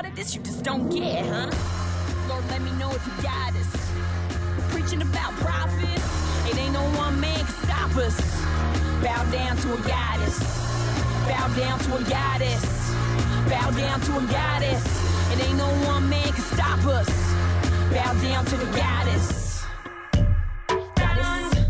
part 0.00 0.10
of 0.10 0.16
this 0.16 0.34
you 0.34 0.40
just 0.42 0.62
don't 0.62 0.88
get, 0.88 1.26
huh? 1.26 1.50
Lord, 2.26 2.44
let 2.48 2.62
me 2.62 2.70
know 2.78 2.90
if 2.90 3.06
you 3.06 3.22
got 3.22 3.52
us. 3.54 3.70
Preaching 4.72 5.02
about 5.02 5.32
profit, 5.44 6.00
it 6.48 6.56
ain't 6.58 6.72
no 6.72 6.84
one 6.96 7.20
man 7.20 7.36
can 7.36 7.54
stop 7.64 7.94
us. 7.96 8.16
Bow 9.02 9.30
down 9.30 9.56
to 9.58 9.74
a 9.74 9.80
goddess. 9.86 10.38
Bow 11.28 11.46
down 11.54 11.78
to 11.80 11.96
a 11.96 12.02
goddess. 12.08 12.64
Bow 13.50 13.70
down 13.72 14.00
to 14.00 14.12
a 14.16 14.24
goddess. 14.38 14.84
It 15.32 15.46
ain't 15.46 15.58
no 15.58 15.68
one 15.92 16.08
man 16.08 16.32
can 16.32 16.44
stop 16.44 16.82
us. 16.86 17.10
Bow 17.92 18.12
down 18.22 18.44
to 18.46 18.56
the 18.56 18.70
goddess. 18.76 19.64
Goddess. 20.96 21.66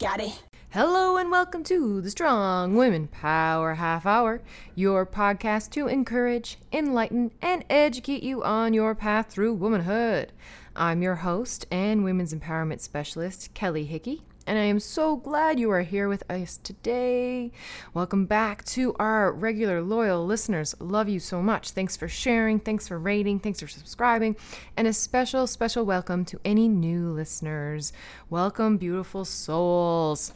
Got 0.00 0.20
it. 0.20 0.51
Hello 0.72 1.18
and 1.18 1.30
welcome 1.30 1.62
to 1.64 2.00
the 2.00 2.10
Strong 2.10 2.76
Women 2.76 3.06
Power 3.06 3.74
Half 3.74 4.06
Hour, 4.06 4.40
your 4.74 5.04
podcast 5.04 5.68
to 5.72 5.86
encourage, 5.86 6.56
enlighten, 6.72 7.30
and 7.42 7.62
educate 7.68 8.22
you 8.22 8.42
on 8.42 8.72
your 8.72 8.94
path 8.94 9.28
through 9.28 9.52
womanhood. 9.52 10.32
I'm 10.74 11.02
your 11.02 11.16
host 11.16 11.66
and 11.70 12.04
women's 12.04 12.32
empowerment 12.32 12.80
specialist, 12.80 13.52
Kelly 13.52 13.84
Hickey, 13.84 14.22
and 14.46 14.58
I 14.58 14.62
am 14.62 14.80
so 14.80 15.14
glad 15.14 15.60
you 15.60 15.70
are 15.70 15.82
here 15.82 16.08
with 16.08 16.22
us 16.30 16.56
today. 16.56 17.52
Welcome 17.92 18.24
back 18.24 18.64
to 18.64 18.94
our 18.98 19.30
regular 19.30 19.82
loyal 19.82 20.24
listeners. 20.24 20.74
Love 20.80 21.06
you 21.06 21.20
so 21.20 21.42
much. 21.42 21.72
Thanks 21.72 21.98
for 21.98 22.08
sharing, 22.08 22.58
thanks 22.58 22.88
for 22.88 22.98
rating, 22.98 23.40
thanks 23.40 23.60
for 23.60 23.68
subscribing, 23.68 24.36
and 24.74 24.88
a 24.88 24.94
special, 24.94 25.46
special 25.46 25.84
welcome 25.84 26.24
to 26.24 26.40
any 26.46 26.66
new 26.66 27.10
listeners. 27.10 27.92
Welcome, 28.30 28.78
beautiful 28.78 29.26
souls. 29.26 30.32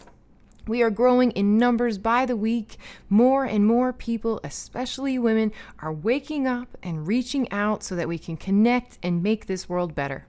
We 0.67 0.83
are 0.83 0.91
growing 0.91 1.31
in 1.33 1.59
numbers 1.59 1.97
by 1.97 2.27
the 2.27 2.37
week. 2.37 2.77
More 3.09 3.45
and 3.45 3.65
more 3.65 3.93
people, 3.93 4.41
especially 4.43 5.19
women, 5.19 5.53
are 5.79 5.93
waking 5.93 6.47
up 6.47 6.77
and 6.83 7.07
reaching 7.07 7.51
out 7.53 7.85
so 7.85 7.95
that 7.95 8.09
we 8.09 8.19
can 8.19 8.37
connect 8.37 8.99
and 9.03 9.23
make 9.23 9.47
this 9.47 9.69
world 9.69 9.95
better. 9.95 10.27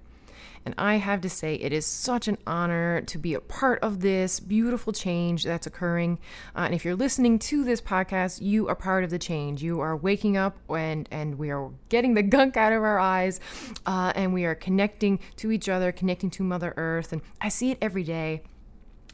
And 0.64 0.76
I 0.78 0.96
have 0.96 1.22
to 1.22 1.30
say, 1.30 1.56
it 1.56 1.72
is 1.72 1.86
such 1.86 2.28
an 2.28 2.38
honor 2.46 3.00
to 3.00 3.18
be 3.18 3.34
a 3.34 3.40
part 3.40 3.80
of 3.82 4.02
this 4.02 4.42
beautiful 4.42 4.92
change 4.92 5.46
that's 5.46 5.66
occurring. 5.66 6.20
Uh, 6.56 6.66
and 6.66 6.76
if 6.76 6.84
you're 6.84 6.94
listening 6.94 7.40
to 7.40 7.64
this 7.64 7.80
podcast, 7.80 8.42
you 8.42 8.68
are 8.68 8.76
part 8.76 9.06
of 9.06 9.10
the 9.10 9.18
change. 9.18 9.64
You 9.64 9.80
are 9.80 9.96
waking 9.96 10.36
up 10.36 10.58
and, 10.70 11.08
and 11.10 11.40
we 11.40 11.52
are 11.52 11.72
getting 11.88 12.16
the 12.16 12.22
gunk 12.24 12.58
out 12.58 12.74
of 12.74 12.84
our 12.84 13.00
eyes 13.00 13.40
uh, 13.86 14.12
and 14.14 14.34
we 14.34 14.44
are 14.44 14.56
connecting 14.56 15.20
to 15.38 15.54
each 15.54 15.70
other, 15.70 15.94
connecting 15.94 16.30
to 16.32 16.44
Mother 16.44 16.74
Earth. 16.76 17.14
And 17.14 17.22
I 17.40 17.48
see 17.48 17.72
it 17.72 17.78
every 17.82 18.04
day. 18.04 18.42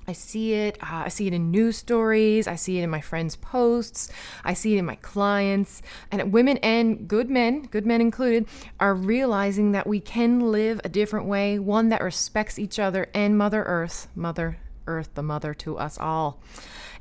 I 0.07 0.13
see 0.13 0.53
it. 0.53 0.77
Uh, 0.81 1.03
I 1.05 1.09
see 1.09 1.27
it 1.27 1.33
in 1.33 1.51
news 1.51 1.77
stories. 1.77 2.47
I 2.47 2.55
see 2.55 2.79
it 2.79 2.83
in 2.83 2.89
my 2.89 3.01
friends' 3.01 3.35
posts. 3.35 4.11
I 4.43 4.53
see 4.53 4.75
it 4.75 4.79
in 4.79 4.85
my 4.85 4.95
clients. 4.95 5.81
And 6.11 6.33
women 6.33 6.57
and 6.57 7.07
good 7.07 7.29
men, 7.29 7.63
good 7.63 7.85
men 7.85 8.01
included, 8.01 8.47
are 8.79 8.95
realizing 8.95 9.71
that 9.71 9.87
we 9.87 9.99
can 9.99 10.51
live 10.51 10.81
a 10.83 10.89
different 10.89 11.25
way, 11.25 11.59
one 11.59 11.89
that 11.89 12.03
respects 12.03 12.59
each 12.59 12.79
other 12.79 13.07
and 13.13 13.37
Mother 13.37 13.63
Earth, 13.63 14.07
Mother 14.15 14.57
Earth, 14.87 15.09
the 15.13 15.23
mother 15.23 15.53
to 15.55 15.77
us 15.77 15.97
all. 15.99 16.39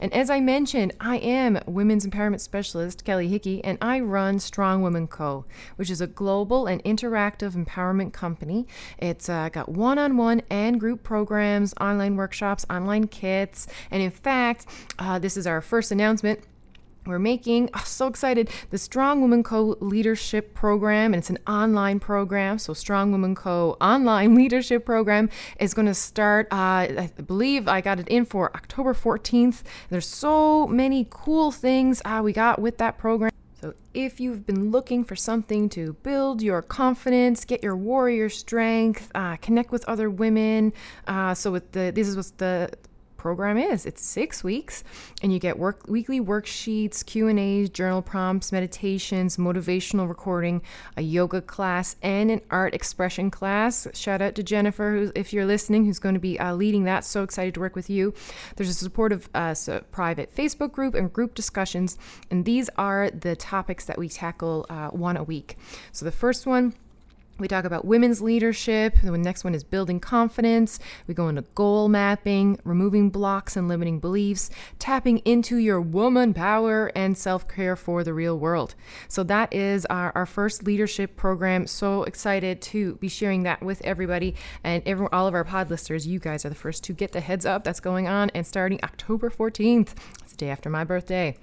And 0.01 0.13
as 0.13 0.31
I 0.31 0.41
mentioned, 0.41 0.93
I 1.01 1.19
am 1.19 1.61
women's 1.67 2.07
empowerment 2.07 2.41
specialist 2.41 3.05
Kelly 3.05 3.29
Hickey, 3.29 3.63
and 3.63 3.79
I 3.81 4.01
run 4.01 4.39
Strong 4.39 4.83
Women 4.83 5.07
Co., 5.07 5.45
which 5.77 5.91
is 5.91 6.01
a 6.01 6.07
global 6.07 6.67
and 6.67 6.83
interactive 6.85 7.53
empowerment 7.53 8.13
company. 8.13 8.67
It's 8.99 9.29
uh, 9.29 9.49
got 9.49 9.69
one 9.69 9.99
on 9.99 10.17
one 10.17 10.43
and 10.51 10.81
group 10.81 11.03
programs, 11.03 11.75
online 11.81 12.17
workshops, 12.17 12.67
online 12.69 13.07
kits. 13.07 13.67
And 13.91 14.03
in 14.03 14.11
fact, 14.11 14.67
uh, 14.99 15.19
this 15.19 15.37
is 15.37 15.47
our 15.47 15.61
first 15.61 15.93
announcement 15.93 16.41
we're 17.07 17.19
making. 17.19 17.71
Oh, 17.75 17.83
so 17.85 18.07
excited. 18.07 18.51
The 18.71 18.79
strong 18.79 19.21
woman 19.21 19.43
co 19.43 19.77
leadership 19.81 20.55
program 20.55 21.15
and 21.15 21.17
it's 21.17 21.31
an 21.31 21.39
online 21.47 22.01
program 22.01 22.59
so 22.59 22.73
strong 22.73 23.13
woman 23.13 23.35
co 23.35 23.77
online 23.81 24.35
leadership 24.43 24.85
program 24.85 25.29
is 25.59 25.75
going 25.75 25.87
to 25.87 25.95
start 25.95 26.47
uh, 26.53 26.57
i 26.57 27.11
believe 27.27 27.69
i 27.69 27.81
got 27.81 27.99
it 27.99 28.09
in 28.09 28.25
for 28.25 28.55
october 28.55 28.95
14th 28.95 29.63
there's 29.91 30.07
so 30.07 30.67
many 30.67 31.07
cool 31.11 31.51
things 31.51 32.01
uh, 32.05 32.21
we 32.23 32.33
got 32.33 32.61
with 32.61 32.79
that 32.79 32.99
program. 32.99 33.31
So, 33.61 33.75
if 33.95 34.19
you've 34.19 34.45
been 34.45 34.71
looking 34.73 35.05
for 35.05 35.15
something 35.15 35.69
to 35.71 35.93
build 36.03 36.43
your 36.43 36.63
confidence, 36.63 37.45
get 37.45 37.63
your 37.63 37.77
warrior 37.77 38.29
strength, 38.29 39.11
uh, 39.15 39.37
connect 39.37 39.71
with 39.71 39.85
other 39.85 40.11
women, 40.11 40.73
uh, 41.07 41.35
so 41.35 41.53
with 41.53 41.71
the 41.73 41.93
this 41.95 42.09
is 42.09 42.17
what 42.17 42.37
the 42.39 42.71
program 43.23 43.57
is. 43.57 43.87
It's 43.87 44.05
six 44.05 44.43
weeks, 44.43 44.83
and 45.23 45.33
you 45.33 45.39
get 45.39 45.57
work 45.57 45.87
weekly 45.87 46.21
worksheets, 46.21 47.07
Q 47.07 47.29
and 47.29 47.39
A's, 47.39 47.71
journal 47.71 48.03
prompts, 48.03 48.51
meditations, 48.51 49.37
motivational 49.37 50.09
recording, 50.09 50.61
a 50.97 51.03
yoga 51.03 51.41
class, 51.41 51.95
and 52.03 52.33
an 52.33 52.41
art 52.51 52.75
expression 52.75 53.31
class. 53.31 53.87
Shout 53.95 54.21
out 54.21 54.35
to 54.35 54.43
Jennifer, 54.43 55.13
if 55.15 55.33
you're 55.33 55.47
listening, 55.47 55.85
who's 55.85 56.01
going 56.01 56.17
to 56.17 56.21
be 56.21 56.37
uh, 56.41 56.53
leading 56.53 56.83
that. 56.85 57.05
So 57.05 57.23
excited 57.23 57.55
to 57.55 57.61
work 57.61 57.77
with 57.77 57.89
you. 57.89 58.13
There's 58.57 58.69
a 58.69 58.75
supportive 58.75 59.29
uh, 59.35 59.55
so 59.55 59.85
private 59.93 60.35
Facebook 60.35 60.73
group 60.73 60.97
and 60.97 61.13
group 61.13 61.35
discussions, 61.35 61.97
and 62.29 62.45
these 62.45 62.69
are 62.77 63.09
the 63.09 63.37
topics 63.37 63.85
that 63.85 63.99
we 63.99 64.09
tackle 64.09 64.67
uh, 64.69 64.89
one 64.89 65.17
a 65.17 65.23
week. 65.23 65.57
So 65.93 66.05
the 66.05 66.11
first 66.11 66.45
one 66.45 66.75
we 67.43 67.49
talk 67.49 67.65
about 67.65 67.85
women's 67.85 68.23
leadership. 68.23 68.97
The 69.03 69.11
next 69.19 69.43
one 69.45 69.55
is 69.55 69.65
building 69.65 70.01
confidence. 70.01 70.79
We 71.07 71.13
go 71.13 71.29
into 71.29 71.43
goal 71.55 71.89
mapping, 71.89 72.59
removing 72.65 73.11
blocks 73.11 73.57
and 73.57 73.69
limiting 73.69 73.99
beliefs, 73.99 74.49
tapping 74.79 75.19
into 75.19 75.57
your 75.57 75.81
woman 75.81 76.33
power, 76.33 76.93
and 76.95 77.19
self 77.19 77.49
care 77.49 77.75
for 77.75 78.05
the 78.05 78.15
real 78.15 78.39
world. 78.39 78.77
So, 79.09 79.25
that 79.25 79.53
is 79.53 79.85
our, 79.87 80.13
our 80.15 80.25
first 80.25 80.63
leadership 80.63 81.17
program. 81.17 81.67
So 81.67 82.05
excited 82.05 82.63
to 82.63 82.95
be 82.97 83.09
sharing 83.09 83.43
that 83.43 83.61
with 83.61 83.83
everybody 83.83 84.37
and 84.63 84.83
every, 84.87 85.09
all 85.13 85.27
of 85.27 85.35
our 85.35 85.45
pod 85.45 85.69
listeners. 85.69 86.07
You 86.07 86.21
guys 86.21 86.45
are 86.45 86.49
the 86.49 86.55
first 86.55 86.85
to 86.85 86.93
get 86.93 87.11
the 87.11 87.21
heads 87.21 87.45
up 87.45 87.65
that's 87.65 87.81
going 87.81 88.07
on 88.07 88.31
and 88.31 88.47
starting 88.47 88.79
October 88.85 89.31
14th. 89.31 89.95
The 90.33 90.39
day 90.39 90.51
after 90.51 90.69
my 90.69 90.85
birthday. 90.85 91.37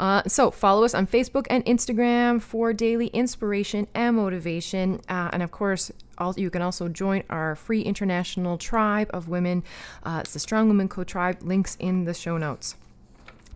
Uh, 0.00 0.22
so, 0.26 0.50
follow 0.50 0.84
us 0.84 0.94
on 0.94 1.06
Facebook 1.06 1.46
and 1.50 1.64
Instagram 1.66 2.40
for 2.40 2.72
daily 2.72 3.08
inspiration 3.08 3.86
and 3.94 4.16
motivation. 4.16 5.00
Uh, 5.08 5.30
and 5.32 5.42
of 5.42 5.50
course, 5.50 5.90
all, 6.18 6.34
you 6.36 6.50
can 6.50 6.62
also 6.62 6.88
join 6.88 7.22
our 7.30 7.54
free 7.54 7.82
international 7.82 8.58
tribe 8.58 9.10
of 9.12 9.28
women. 9.28 9.62
Uh, 10.02 10.20
it's 10.20 10.32
the 10.32 10.38
Strong 10.38 10.68
Women 10.68 10.88
Co 10.88 11.04
tribe. 11.04 11.42
Links 11.42 11.76
in 11.80 12.04
the 12.04 12.14
show 12.14 12.38
notes. 12.38 12.76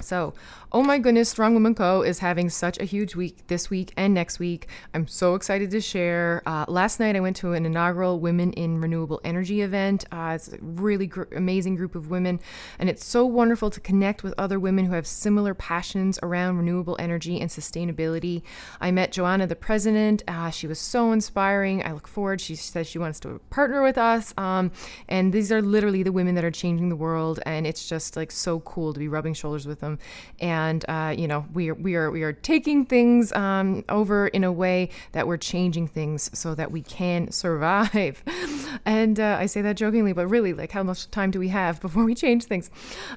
So, 0.02 0.34
oh 0.72 0.82
my 0.82 0.98
goodness, 0.98 1.28
Strong 1.28 1.54
Woman 1.54 1.74
Co. 1.74 2.02
is 2.02 2.18
having 2.18 2.48
such 2.48 2.78
a 2.78 2.84
huge 2.84 3.14
week 3.14 3.46
this 3.46 3.70
week 3.70 3.92
and 3.96 4.14
next 4.14 4.38
week. 4.38 4.68
I'm 4.94 5.06
so 5.06 5.34
excited 5.34 5.70
to 5.70 5.80
share. 5.80 6.42
Uh, 6.46 6.64
last 6.68 6.98
night 6.98 7.14
I 7.14 7.20
went 7.20 7.36
to 7.36 7.52
an 7.52 7.66
inaugural 7.66 8.20
Women 8.20 8.52
in 8.52 8.80
Renewable 8.80 9.20
Energy 9.24 9.60
event. 9.62 10.04
Uh, 10.10 10.32
it's 10.34 10.52
a 10.52 10.58
really 10.60 11.06
gr- 11.06 11.24
amazing 11.34 11.76
group 11.76 11.94
of 11.94 12.10
women, 12.10 12.40
and 12.78 12.88
it's 12.88 13.04
so 13.04 13.24
wonderful 13.24 13.70
to 13.70 13.80
connect 13.80 14.22
with 14.22 14.34
other 14.38 14.58
women 14.58 14.86
who 14.86 14.94
have 14.94 15.06
similar 15.06 15.54
passions 15.54 16.18
around 16.22 16.56
renewable 16.56 16.96
energy 16.98 17.40
and 17.40 17.50
sustainability. 17.50 18.42
I 18.80 18.90
met 18.90 19.12
Joanna, 19.12 19.46
the 19.46 19.56
president. 19.56 20.22
Uh, 20.26 20.50
she 20.50 20.66
was 20.66 20.78
so 20.78 21.12
inspiring. 21.12 21.84
I 21.84 21.92
look 21.92 22.08
forward. 22.08 22.40
She 22.40 22.54
says 22.54 22.86
she 22.86 22.98
wants 22.98 23.20
to 23.20 23.40
partner 23.50 23.82
with 23.82 23.98
us. 23.98 24.34
Um, 24.36 24.72
and 25.08 25.32
these 25.32 25.52
are 25.52 25.62
literally 25.62 26.02
the 26.02 26.12
women 26.12 26.34
that 26.34 26.44
are 26.44 26.50
changing 26.50 26.88
the 26.88 26.96
world, 26.96 27.40
and 27.44 27.66
it's 27.66 27.88
just 27.88 28.16
like 28.16 28.30
so 28.30 28.60
cool 28.60 28.92
to 28.92 28.98
be 28.98 29.08
rubbing 29.08 29.34
shoulders 29.34 29.66
with 29.66 29.80
them 29.80 29.91
them. 29.92 30.06
And 30.40 30.84
uh, 30.88 31.14
you 31.16 31.28
know, 31.28 31.46
we 31.52 31.70
are 31.70 31.74
we 31.74 31.94
are 31.94 32.10
we 32.10 32.22
are 32.22 32.32
taking 32.32 32.84
things 32.84 33.32
um, 33.32 33.84
over 33.88 34.28
in 34.28 34.44
a 34.44 34.52
way 34.52 34.90
that 35.12 35.26
we're 35.26 35.36
changing 35.36 35.88
things 35.88 36.30
so 36.38 36.54
that 36.54 36.70
we 36.70 36.82
can 36.82 37.30
survive. 37.30 38.22
and 38.84 39.18
uh, 39.20 39.36
I 39.38 39.46
say 39.46 39.62
that 39.62 39.76
jokingly, 39.76 40.12
but 40.12 40.26
really, 40.26 40.52
like, 40.52 40.72
how 40.72 40.82
much 40.82 41.10
time 41.10 41.30
do 41.30 41.38
we 41.38 41.48
have 41.48 41.80
before 41.86 42.04
we 42.04 42.14
change 42.14 42.44
things? 42.44 42.70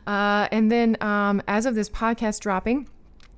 Uh, 0.06 0.48
and 0.52 0.72
then, 0.72 0.98
um, 1.02 1.42
as 1.48 1.66
of 1.66 1.76
this 1.76 1.90
podcast 1.90 2.42
dropping 2.42 2.88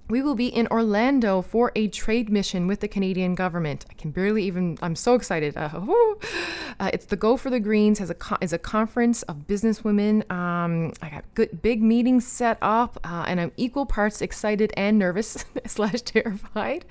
we 0.09 0.21
will 0.21 0.35
be 0.35 0.47
in 0.47 0.67
Orlando 0.67 1.41
for 1.41 1.71
a 1.75 1.87
trade 1.89 2.29
mission 2.29 2.67
with 2.67 2.79
the 2.79 2.87
Canadian 2.87 3.35
government. 3.35 3.85
I 3.89 3.93
can 3.93 4.11
barely 4.11 4.43
even. 4.43 4.77
I'm 4.81 4.95
so 4.95 5.15
excited. 5.15 5.57
Uh, 5.57 5.69
uh, 6.79 6.89
it's 6.93 7.05
the 7.05 7.17
Go 7.17 7.35
for 7.35 7.49
the 7.49 7.59
Greens 7.59 7.99
has 7.99 8.09
a 8.09 8.15
is 8.41 8.53
a 8.53 8.57
conference 8.57 9.23
of 9.23 9.47
businesswomen. 9.47 10.29
Um, 10.31 10.93
I 11.01 11.09
got 11.09 11.25
good 11.33 11.61
big 11.61 11.81
meetings 11.81 12.25
set 12.25 12.57
up, 12.61 12.99
uh, 13.03 13.25
and 13.27 13.41
I'm 13.41 13.51
equal 13.57 13.85
parts 13.85 14.21
excited 14.21 14.71
and 14.77 14.97
nervous 14.97 15.43
slash 15.65 16.01
terrified. 16.01 16.85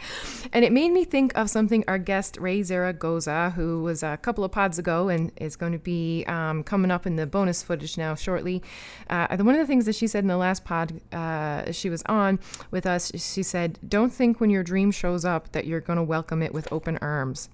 And 0.52 0.64
it 0.64 0.72
made 0.72 0.90
me 0.90 1.04
think 1.04 1.36
of 1.36 1.48
something 1.48 1.84
our 1.88 1.98
guest 1.98 2.36
Ray 2.38 2.62
Zaragoza, 2.62 3.50
who 3.56 3.82
was 3.82 4.02
a 4.02 4.18
couple 4.18 4.44
of 4.44 4.52
pods 4.52 4.78
ago 4.78 5.08
and 5.08 5.32
is 5.36 5.56
going 5.56 5.72
to 5.72 5.78
be 5.78 6.24
um, 6.26 6.62
coming 6.62 6.90
up 6.90 7.06
in 7.06 7.16
the 7.16 7.26
bonus 7.26 7.62
footage 7.62 7.96
now 7.96 8.14
shortly. 8.14 8.62
Uh, 9.08 9.36
one 9.38 9.54
of 9.54 9.60
the 9.60 9.66
things 9.66 9.86
that 9.86 9.94
she 9.94 10.06
said 10.06 10.24
in 10.24 10.28
the 10.28 10.36
last 10.36 10.64
pod 10.64 11.00
uh, 11.12 11.70
she 11.72 11.88
was 11.88 12.02
on 12.06 12.38
with 12.70 12.84
us 12.84 13.05
she 13.14 13.42
said, 13.42 13.78
Don't 13.86 14.12
think 14.12 14.40
when 14.40 14.50
your 14.50 14.62
dream 14.62 14.90
shows 14.90 15.24
up 15.24 15.52
that 15.52 15.66
you're 15.66 15.80
going 15.80 15.98
to 15.98 16.02
welcome 16.02 16.42
it 16.42 16.52
with 16.54 16.72
open 16.72 16.98
arms. 16.98 17.48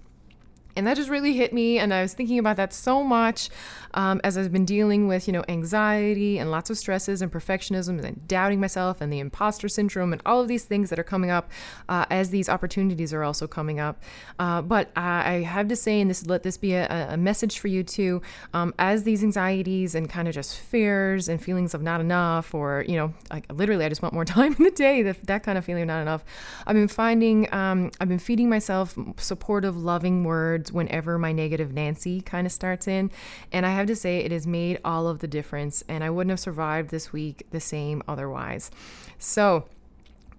And 0.77 0.87
that 0.87 0.97
just 0.97 1.11
really 1.11 1.35
hit 1.35 1.53
me 1.53 1.79
and 1.79 1.93
i 1.93 2.03
was 2.03 2.15
thinking 2.15 2.39
about 2.39 2.57
that 2.57 2.73
so 2.73 3.03
much 3.03 3.49
um, 3.95 4.21
as 4.25 4.39
i've 4.39 4.53
been 4.53 4.65
dealing 4.65 5.07
with 5.07 5.27
you 5.27 5.33
know 5.33 5.45
anxiety 5.49 6.39
and 6.39 6.51
lots 6.51 6.71
of 6.71 6.79
stresses 6.79 7.23
and 7.23 7.31
perfectionism 7.31 8.03
and 8.03 8.27
doubting 8.29 8.61
myself 8.61 9.01
and 9.01 9.13
the 9.13 9.19
imposter 9.19 9.69
syndrome 9.69 10.13
and 10.13 10.23
all 10.25 10.41
of 10.41 10.49
these 10.49 10.65
things 10.65 10.91
that 10.91 10.99
are 10.99 11.05
coming 11.05 11.31
up 11.31 11.51
uh, 11.89 12.07
as 12.11 12.31
these 12.31 12.49
opportunities 12.49 13.13
are 13.13 13.23
also 13.23 13.47
coming 13.47 13.79
up. 13.79 14.03
Uh, 14.39 14.63
but 14.63 14.91
i 14.97 15.35
have 15.47 15.69
to 15.69 15.77
say 15.77 16.01
and 16.01 16.11
this 16.11 16.27
let 16.27 16.43
this 16.43 16.57
be 16.57 16.75
a, 16.75 17.09
a 17.11 17.17
message 17.17 17.59
for 17.59 17.69
you 17.69 17.83
too 17.83 18.23
um, 18.55 18.75
as 18.79 19.03
these 19.03 19.23
anxieties 19.23 19.95
and 19.95 20.09
kind 20.09 20.29
of 20.29 20.35
just 20.35 20.59
fears 20.59 21.29
and 21.29 21.43
feelings 21.43 21.75
of 21.75 21.83
not 21.83 22.01
enough 22.01 22.55
or 22.55 22.85
you 22.89 22.97
know 22.97 23.13
like 23.31 23.51
literally 23.53 23.85
i 23.85 23.89
just 23.89 24.03
want 24.03 24.15
more 24.15 24.25
time 24.33 24.55
in 24.55 24.65
the 24.65 24.71
day 24.71 25.03
that, 25.03 25.23
that 25.27 25.43
kind 25.43 25.59
of 25.59 25.65
feeling 25.65 25.83
of 25.83 25.89
not 25.89 26.03
enough. 26.03 26.25
I've 26.67 26.75
been 26.75 26.89
finding 26.89 27.53
um, 27.53 27.91
i've 28.01 28.09
been 28.09 28.19
feeding 28.19 28.49
myself 28.49 28.97
supportive 29.17 29.77
loving 29.77 30.25
words 30.25 30.62
whenever 30.71 31.19
my 31.19 31.33
negative 31.33 31.73
Nancy 31.73 32.21
kind 32.21 32.47
of 32.47 32.53
starts 32.53 32.87
in. 32.87 33.11
And 33.51 33.67
I 33.67 33.71
have 33.71 33.87
to 33.87 33.97
say, 33.97 34.19
it 34.19 34.31
has 34.31 34.47
made 34.47 34.79
all 34.85 35.09
of 35.09 35.21
the 35.21 35.27
difference. 35.27 35.83
And 35.89 36.05
I 36.05 36.11
wouldn't 36.11 36.31
have 36.31 36.41
survived 36.41 36.91
this 36.91 37.13
week 37.13 37.47
the 37.51 37.61
same 37.61 38.03
otherwise. 38.07 38.71
So, 39.19 39.65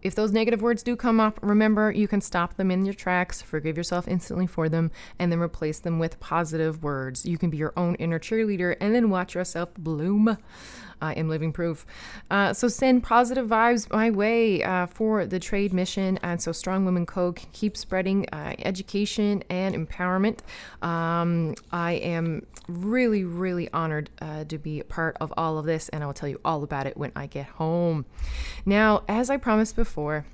if 0.04 0.16
those 0.16 0.32
negative 0.32 0.62
words 0.62 0.84
do 0.84 0.96
come 0.96 1.20
up, 1.20 1.40
remember 1.42 1.92
you 1.92 2.08
can 2.08 2.22
stop 2.22 2.56
them 2.56 2.70
in 2.70 2.86
your 2.86 2.94
tracks, 2.94 3.42
forgive 3.42 3.78
yourself 3.78 4.08
instantly 4.08 4.48
for 4.48 4.70
them, 4.70 4.92
and 5.18 5.32
then 5.32 5.40
replace 5.40 5.80
them 5.80 5.98
with 5.98 6.20
positive 6.20 6.84
words. 6.84 7.26
You 7.26 7.38
can 7.38 7.50
be 7.50 7.58
your 7.58 7.74
own 7.78 7.96
inner 7.96 8.20
cheerleader 8.20 8.76
and 8.80 8.94
then 8.94 9.10
watch 9.10 9.36
yourself 9.36 9.74
bloom. 9.76 10.38
I 11.04 11.14
am 11.14 11.28
living 11.28 11.52
proof. 11.52 11.86
Uh, 12.32 12.54
so 12.54 12.70
send 12.70 13.04
positive 13.04 13.48
vibes 13.48 13.92
my 13.92 14.10
way 14.10 14.64
uh, 14.64 14.86
for 14.86 15.26
the 15.26 15.40
trade 15.40 15.74
mission. 15.74 16.18
And 16.24 16.42
so 16.42 16.54
Strong 16.54 16.86
Women 16.86 17.06
Co. 17.06 17.34
keep 17.34 17.76
spreading 17.76 18.26
uh, 18.32 18.56
education 18.60 19.44
and 19.50 19.76
empowerment. 19.76 20.40
Um, 20.82 21.56
I 21.72 21.94
am 21.94 22.46
really, 22.70 23.26
really 23.26 23.70
honored 23.74 24.10
uh, 24.22 24.46
to 24.46 24.58
be 24.58 24.80
a 24.80 24.84
part 24.86 25.18
of 25.20 25.34
all 25.36 25.58
of 25.58 25.66
this, 25.66 25.90
and 25.90 26.04
I 26.04 26.06
will 26.06 26.14
tell 26.14 26.30
you 26.30 26.40
all 26.46 26.64
about 26.64 26.88
it 26.88 26.96
when 26.96 27.12
I 27.16 27.28
get 27.28 27.48
home. 27.48 28.06
Now, 28.66 29.04
as 29.10 29.30
I 29.30 29.36
promised 29.36 29.76
before, 29.76 29.93
before 29.94 30.26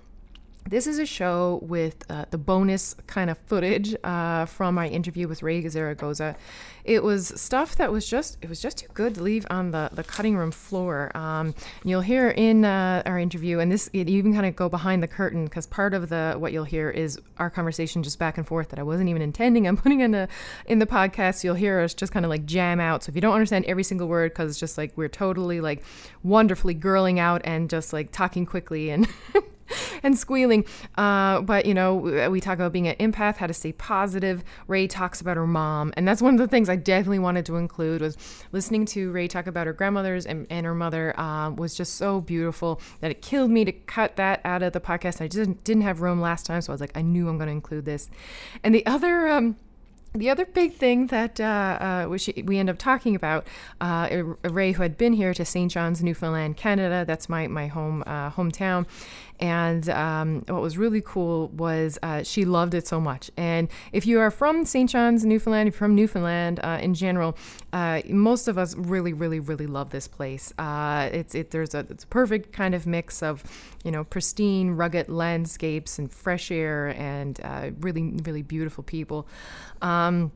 this 0.69 0.85
is 0.85 0.99
a 0.99 1.05
show 1.05 1.59
with 1.63 2.05
uh, 2.11 2.25
the 2.29 2.37
bonus 2.37 2.95
kind 3.07 3.31
of 3.31 3.37
footage 3.39 3.95
uh, 4.03 4.45
from 4.45 4.75
my 4.75 4.87
interview 4.87 5.27
with 5.27 5.41
Ray 5.41 5.67
Zaragoza. 5.67 6.35
It 6.83 7.03
was 7.03 7.33
stuff 7.41 7.75
that 7.77 7.91
was 7.91 8.07
just 8.07 8.37
it 8.41 8.49
was 8.49 8.61
just 8.61 8.77
too 8.77 8.87
good 8.93 9.15
to 9.15 9.23
leave 9.23 9.47
on 9.49 9.71
the, 9.71 9.89
the 9.91 10.03
cutting 10.03 10.37
room 10.37 10.51
floor. 10.51 11.15
Um, 11.17 11.55
you'll 11.83 12.01
hear 12.01 12.29
in 12.29 12.65
uh, 12.65 13.01
our 13.07 13.17
interview, 13.17 13.57
and 13.59 13.71
this 13.71 13.89
it 13.93 14.09
even 14.09 14.33
kind 14.33 14.45
of 14.45 14.55
go 14.55 14.69
behind 14.69 15.01
the 15.01 15.07
curtain 15.07 15.45
because 15.45 15.65
part 15.65 15.95
of 15.95 16.09
the 16.09 16.35
what 16.37 16.53
you'll 16.53 16.63
hear 16.65 16.89
is 16.91 17.19
our 17.37 17.49
conversation 17.49 18.03
just 18.03 18.19
back 18.19 18.37
and 18.37 18.47
forth 18.47 18.69
that 18.69 18.79
I 18.79 18.83
wasn't 18.83 19.09
even 19.09 19.23
intending. 19.23 19.67
I'm 19.67 19.77
putting 19.83 20.01
in 20.01 20.11
the 20.11 20.27
in 20.67 20.77
the 20.77 20.87
podcast. 20.87 21.43
You'll 21.43 21.55
hear 21.55 21.79
us 21.79 21.95
just 21.95 22.11
kind 22.11 22.25
of 22.25 22.29
like 22.29 22.45
jam 22.45 22.79
out. 22.79 23.03
So 23.03 23.09
if 23.09 23.15
you 23.15 23.21
don't 23.21 23.33
understand 23.33 23.65
every 23.65 23.83
single 23.83 24.07
word, 24.07 24.31
because 24.31 24.51
it's 24.51 24.59
just 24.59 24.77
like 24.77 24.93
we're 24.95 25.09
totally 25.09 25.61
like 25.61 25.83
wonderfully 26.21 26.75
girling 26.75 27.17
out 27.17 27.41
and 27.43 27.71
just 27.71 27.91
like 27.91 28.11
talking 28.11 28.45
quickly 28.45 28.91
and. 28.91 29.07
and 30.03 30.17
squealing. 30.17 30.65
Uh, 30.97 31.41
but, 31.41 31.65
you 31.65 31.73
know, 31.73 31.95
we 32.29 32.39
talk 32.39 32.55
about 32.55 32.71
being 32.71 32.87
an 32.87 32.95
empath, 32.95 33.37
how 33.37 33.47
to 33.47 33.53
stay 33.53 33.71
positive. 33.73 34.43
Ray 34.67 34.87
talks 34.87 35.21
about 35.21 35.37
her 35.37 35.47
mom. 35.47 35.93
And 35.95 36.07
that's 36.07 36.21
one 36.21 36.33
of 36.33 36.39
the 36.39 36.47
things 36.47 36.69
I 36.69 36.75
definitely 36.75 37.19
wanted 37.19 37.45
to 37.47 37.57
include 37.57 38.01
was 38.01 38.17
listening 38.51 38.85
to 38.87 39.11
Ray 39.11 39.27
talk 39.27 39.47
about 39.47 39.67
her 39.67 39.73
grandmothers 39.73 40.25
and, 40.25 40.47
and 40.49 40.65
her 40.65 40.75
mother 40.75 41.17
uh, 41.19 41.51
was 41.51 41.75
just 41.75 41.95
so 41.95 42.21
beautiful 42.21 42.81
that 43.01 43.11
it 43.11 43.21
killed 43.21 43.51
me 43.51 43.65
to 43.65 43.71
cut 43.71 44.15
that 44.15 44.41
out 44.43 44.63
of 44.63 44.73
the 44.73 44.79
podcast. 44.79 45.21
I 45.21 45.27
just 45.27 45.63
didn't 45.63 45.83
have 45.83 46.01
room 46.01 46.21
last 46.21 46.45
time. 46.45 46.61
So 46.61 46.71
I 46.71 46.73
was 46.73 46.81
like, 46.81 46.95
I 46.95 47.01
knew 47.01 47.29
I'm 47.29 47.37
going 47.37 47.47
to 47.47 47.53
include 47.53 47.85
this. 47.85 48.09
And 48.63 48.73
the 48.73 48.85
other, 48.85 49.27
um, 49.27 49.55
the 50.13 50.29
other 50.29 50.45
big 50.45 50.73
thing 50.73 51.07
that 51.07 51.39
uh, 51.39 51.43
uh, 52.03 52.09
we, 52.09 52.43
we 52.43 52.57
end 52.57 52.69
up 52.69 52.77
talking 52.77 53.15
about, 53.15 53.45
uh, 53.79 54.23
Ray, 54.43 54.71
who 54.71 54.81
had 54.81 54.97
been 54.97 55.13
here 55.13 55.33
to 55.33 55.45
St. 55.45 55.71
John's, 55.71 56.01
Newfoundland, 56.01 56.57
Canada, 56.57 57.05
that's 57.05 57.29
my, 57.29 57.47
my 57.47 57.67
home 57.67 58.03
uh, 58.07 58.31
hometown, 58.31 58.87
and 59.39 59.89
um, 59.89 60.43
what 60.47 60.61
was 60.61 60.77
really 60.77 61.01
cool 61.01 61.47
was 61.49 61.97
uh, 62.03 62.23
she 62.23 62.45
loved 62.45 62.73
it 62.73 62.85
so 62.87 62.99
much. 62.99 63.31
And 63.37 63.69
if 63.93 64.05
you 64.05 64.19
are 64.19 64.31
from 64.31 64.65
St. 64.65 64.89
John's, 64.89 65.25
Newfoundland, 65.25 65.73
from 65.73 65.95
Newfoundland 65.95 66.59
uh, 66.61 66.79
in 66.81 66.93
general, 66.93 67.37
uh, 67.71 68.01
most 68.07 68.47
of 68.47 68.57
us 68.57 68.75
really, 68.75 69.13
really, 69.13 69.39
really 69.39 69.67
love 69.67 69.91
this 69.91 70.07
place. 70.07 70.53
Uh, 70.57 71.09
it's 71.11 71.35
it 71.35 71.51
there's 71.51 71.73
a 71.73 71.79
it's 71.89 72.03
a 72.03 72.07
perfect 72.07 72.51
kind 72.51 72.75
of 72.75 72.85
mix 72.85 73.23
of 73.23 73.43
you 73.83 73.91
know 73.91 74.03
pristine, 74.03 74.71
rugged 74.71 75.07
landscapes 75.09 75.99
and 75.99 76.11
fresh 76.11 76.51
air 76.51 76.89
and 76.97 77.39
uh, 77.43 77.71
really, 77.79 78.13
really 78.23 78.41
beautiful 78.41 78.83
people. 78.83 79.27
Um, 79.81 80.31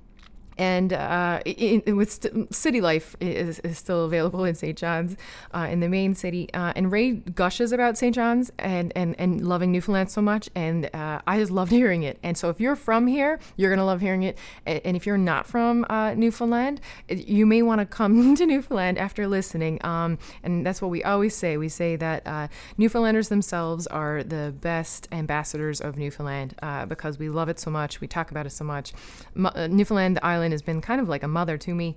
and 0.57 0.93
uh, 0.93 1.39
in, 1.45 1.95
with 1.95 2.11
st- 2.11 2.53
city 2.53 2.81
life 2.81 3.15
is, 3.19 3.59
is, 3.59 3.77
still 3.77 4.05
available 4.05 4.43
in 4.45 4.55
St. 4.55 4.77
John's 4.77 5.17
uh, 5.53 5.67
in 5.69 5.79
the 5.79 5.89
main 5.89 6.15
city. 6.15 6.49
Uh, 6.53 6.73
and 6.75 6.91
Ray 6.91 7.11
gushes 7.11 7.71
about 7.71 7.97
St. 7.97 8.13
John's 8.13 8.51
and, 8.59 8.93
and, 8.95 9.15
and 9.19 9.45
loving 9.45 9.71
Newfoundland 9.71 10.11
so 10.11 10.21
much, 10.21 10.49
and 10.55 10.89
uh, 10.93 11.21
I 11.25 11.39
just 11.39 11.51
loved 11.51 11.71
hearing 11.71 12.03
it. 12.03 12.19
And 12.23 12.37
so 12.37 12.49
if 12.49 12.59
you're 12.59 12.75
from 12.75 13.07
here, 13.07 13.39
you're 13.57 13.69
gonna 13.69 13.85
love 13.85 14.01
hearing 14.01 14.23
it. 14.23 14.37
And 14.65 14.95
if 14.95 15.05
you're 15.05 15.17
not 15.17 15.47
from 15.47 15.85
uh, 15.89 16.13
Newfoundland, 16.13 16.81
you 17.09 17.45
may 17.45 17.61
want 17.61 17.79
to 17.79 17.85
come 17.85 18.35
to 18.35 18.45
Newfoundland 18.45 18.97
after 18.97 19.27
listening. 19.27 19.83
Um, 19.83 20.17
and 20.43 20.65
that's 20.65 20.81
what 20.81 20.91
we 20.91 21.03
always 21.03 21.35
say. 21.35 21.57
We 21.57 21.69
say 21.69 21.95
that 21.97 22.25
uh, 22.25 22.47
Newfoundlanders 22.77 23.29
themselves 23.29 23.87
are 23.87 24.23
the 24.23 24.53
best 24.61 25.07
ambassadors 25.11 25.81
of 25.81 25.97
Newfoundland 25.97 26.55
because 26.87 27.17
we 27.17 27.29
love 27.29 27.49
it 27.49 27.59
so 27.59 27.71
much. 27.71 28.01
We 28.01 28.07
talk 28.07 28.31
about 28.31 28.45
it 28.45 28.51
so 28.51 28.63
much. 28.63 28.93
Newfoundland, 29.35 30.17
the 30.17 30.25
island 30.25 30.42
Island 30.43 30.51
has 30.51 30.61
been 30.61 30.81
kind 30.81 30.99
of 30.99 31.07
like 31.07 31.23
a 31.23 31.27
mother 31.29 31.57
to 31.57 31.73
me 31.73 31.95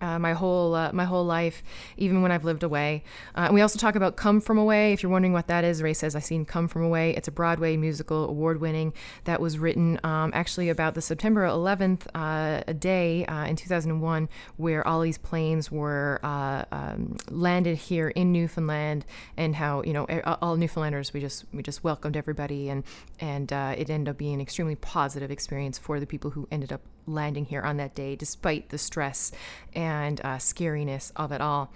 uh, 0.00 0.18
my 0.18 0.32
whole 0.32 0.74
uh, 0.74 0.90
my 0.92 1.04
whole 1.04 1.24
life, 1.24 1.62
even 1.96 2.22
when 2.22 2.32
I've 2.32 2.44
lived 2.44 2.62
away. 2.62 3.04
Uh, 3.34 3.50
we 3.52 3.60
also 3.60 3.78
talk 3.78 3.94
about 3.96 4.16
"Come 4.16 4.40
From 4.40 4.58
Away." 4.58 4.92
If 4.92 5.02
you're 5.02 5.12
wondering 5.12 5.32
what 5.32 5.46
that 5.48 5.64
is, 5.64 5.82
Ray 5.82 5.94
says 5.94 6.16
I've 6.16 6.24
seen 6.24 6.44
"Come 6.44 6.68
From 6.68 6.82
Away." 6.82 7.14
It's 7.14 7.28
a 7.28 7.30
Broadway 7.30 7.76
musical, 7.76 8.28
award-winning, 8.28 8.94
that 9.24 9.40
was 9.40 9.58
written 9.58 10.00
um, 10.02 10.30
actually 10.34 10.68
about 10.68 10.94
the 10.94 11.02
September 11.02 11.46
11th 11.46 12.06
uh, 12.14 12.62
a 12.66 12.74
day 12.74 13.26
uh, 13.26 13.44
in 13.44 13.56
2001, 13.56 14.28
where 14.56 14.86
all 14.86 15.00
these 15.00 15.18
planes 15.18 15.70
were 15.70 16.20
uh, 16.22 16.64
um, 16.72 17.16
landed 17.28 17.76
here 17.76 18.08
in 18.08 18.32
Newfoundland, 18.32 19.04
and 19.36 19.56
how 19.56 19.82
you 19.82 19.92
know 19.92 20.06
all 20.40 20.56
Newfoundlanders 20.56 21.12
we 21.12 21.20
just 21.20 21.44
we 21.52 21.62
just 21.62 21.84
welcomed 21.84 22.16
everybody, 22.16 22.70
and 22.70 22.84
and 23.18 23.52
it 23.52 23.90
ended 23.90 24.08
up 24.08 24.16
being 24.16 24.34
an 24.34 24.40
extremely 24.40 24.76
positive 24.76 25.30
experience 25.30 25.78
for 25.78 26.00
the 26.00 26.06
people 26.06 26.30
who 26.30 26.48
ended 26.50 26.72
up 26.72 26.80
landing 27.06 27.44
here 27.44 27.62
on 27.62 27.76
that 27.78 27.94
day, 27.94 28.16
despite 28.16 28.68
the 28.70 28.78
stress 28.78 29.32
and 29.74 30.20
uh, 30.22 30.36
scariness 30.36 31.12
of 31.16 31.32
it 31.32 31.40
all. 31.40 31.72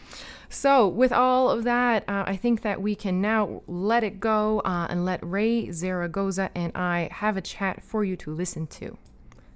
So, 0.49 0.87
with 0.87 1.13
all 1.13 1.51
of 1.51 1.65
that, 1.65 2.05
uh, 2.09 2.25
I 2.27 2.37
think 2.37 2.63
that 2.63 2.81
we 2.81 2.95
can 2.95 3.21
now 3.21 3.63
let 3.67 4.05
it 4.05 4.21
go 4.21 4.61
uh, 4.61 4.87
and 4.89 5.05
let 5.05 5.25
Ray 5.25 5.71
Zaragoza 5.73 6.51
and 6.55 6.73
I 6.77 7.09
have 7.13 7.37
a 7.37 7.43
chat 7.43 7.83
for 7.83 8.05
you 8.05 8.17
to 8.17 8.31
listen 8.33 8.67
to. 8.69 8.97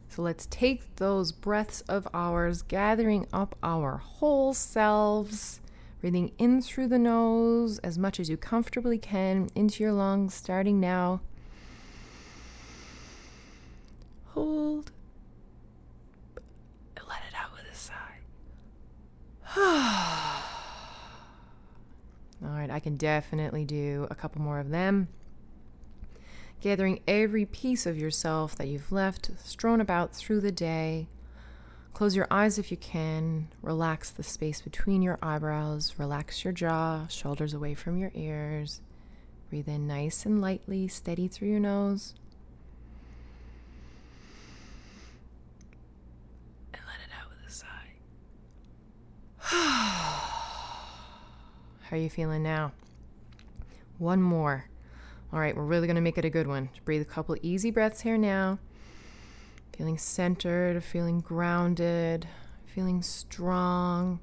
So, 0.09 0.23
let's 0.23 0.47
take 0.47 0.97
those 0.97 1.33
breaths 1.33 1.83
of 1.83 2.09
ours, 2.13 2.63
gathering 2.63 3.27
up 3.33 3.57
our 3.63 3.99
whole 3.99 4.55
selves. 4.55 5.61
Breathing 6.01 6.31
in 6.39 6.63
through 6.63 6.87
the 6.89 6.99
nose 6.99 7.81
as 7.81 7.99
much 7.99 8.21
as 8.21 8.31
you 8.31 8.37
comfortably 8.37 8.99
can 8.99 9.49
into 9.57 9.83
your 9.83 9.93
lungs, 9.93 10.33
starting 10.33 10.79
now. 10.79 11.21
Hold 14.27 14.93
All 19.61 19.65
right, 22.43 22.71
I 22.71 22.79
can 22.79 22.97
definitely 22.97 23.65
do 23.65 24.07
a 24.09 24.15
couple 24.15 24.41
more 24.41 24.61
of 24.61 24.71
them. 24.71 25.09
Gathering 26.61 27.01
every 27.09 27.45
piece 27.45 27.85
of 27.85 27.99
yourself 27.99 28.55
that 28.57 28.69
you've 28.69 28.93
left 28.93 29.31
strewn 29.45 29.81
about 29.81 30.15
through 30.15 30.41
the 30.41 30.53
day. 30.53 31.09
Close 31.93 32.15
your 32.15 32.29
eyes 32.31 32.59
if 32.59 32.71
you 32.71 32.77
can. 32.77 33.49
Relax 33.61 34.11
the 34.11 34.23
space 34.23 34.61
between 34.61 35.03
your 35.03 35.19
eyebrows. 35.21 35.95
Relax 35.99 36.45
your 36.45 36.53
jaw, 36.53 37.09
shoulders 37.09 37.53
away 37.53 37.75
from 37.75 37.97
your 37.97 38.13
ears. 38.15 38.81
Breathe 39.51 39.69
in 39.69 39.89
nice 39.89 40.25
and 40.25 40.41
lightly, 40.41 40.87
steady 40.87 41.27
through 41.27 41.49
your 41.49 41.61
nose. 41.61 42.15
How 51.89 51.97
are 51.97 52.01
you 52.01 52.11
feeling 52.11 52.43
now? 52.43 52.73
One 53.99 54.23
more. 54.23 54.67
All 55.33 55.41
right, 55.41 55.57
we're 55.57 55.63
really 55.63 55.87
going 55.87 55.97
to 55.97 56.03
make 56.03 56.19
it 56.19 56.25
a 56.25 56.31
good 56.31 56.47
one. 56.47 56.69
Just 56.73 56.85
breathe 56.85 57.03
a 57.03 57.05
couple 57.05 57.37
easy 57.43 57.71
breaths 57.71 58.03
here 58.03 58.19
now. 58.19 58.59
Feeling 59.77 59.99
centered, 59.99 60.83
feeling 60.83 61.21
grounded, 61.21 62.27
feeling 62.67 63.03
strong. 63.03 64.21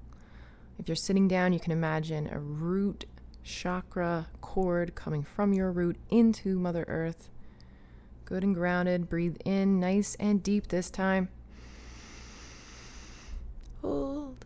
If 0.78 0.88
you're 0.88 0.96
sitting 0.96 1.28
down, 1.28 1.54
you 1.54 1.60
can 1.60 1.72
imagine 1.72 2.28
a 2.32 2.40
root 2.40 3.06
chakra 3.44 4.28
cord 4.42 4.96
coming 4.96 5.24
from 5.24 5.54
your 5.54 5.72
root 5.72 5.98
into 6.10 6.60
Mother 6.60 6.86
Earth, 6.88 7.30
Good 8.26 8.44
and 8.44 8.56
grounded. 8.56 9.08
Breathe 9.08 9.38
in 9.46 9.80
nice 9.80 10.16
and 10.20 10.42
deep 10.42 10.68
this 10.70 10.90
time. 10.90 11.30
Hold. 13.82 14.44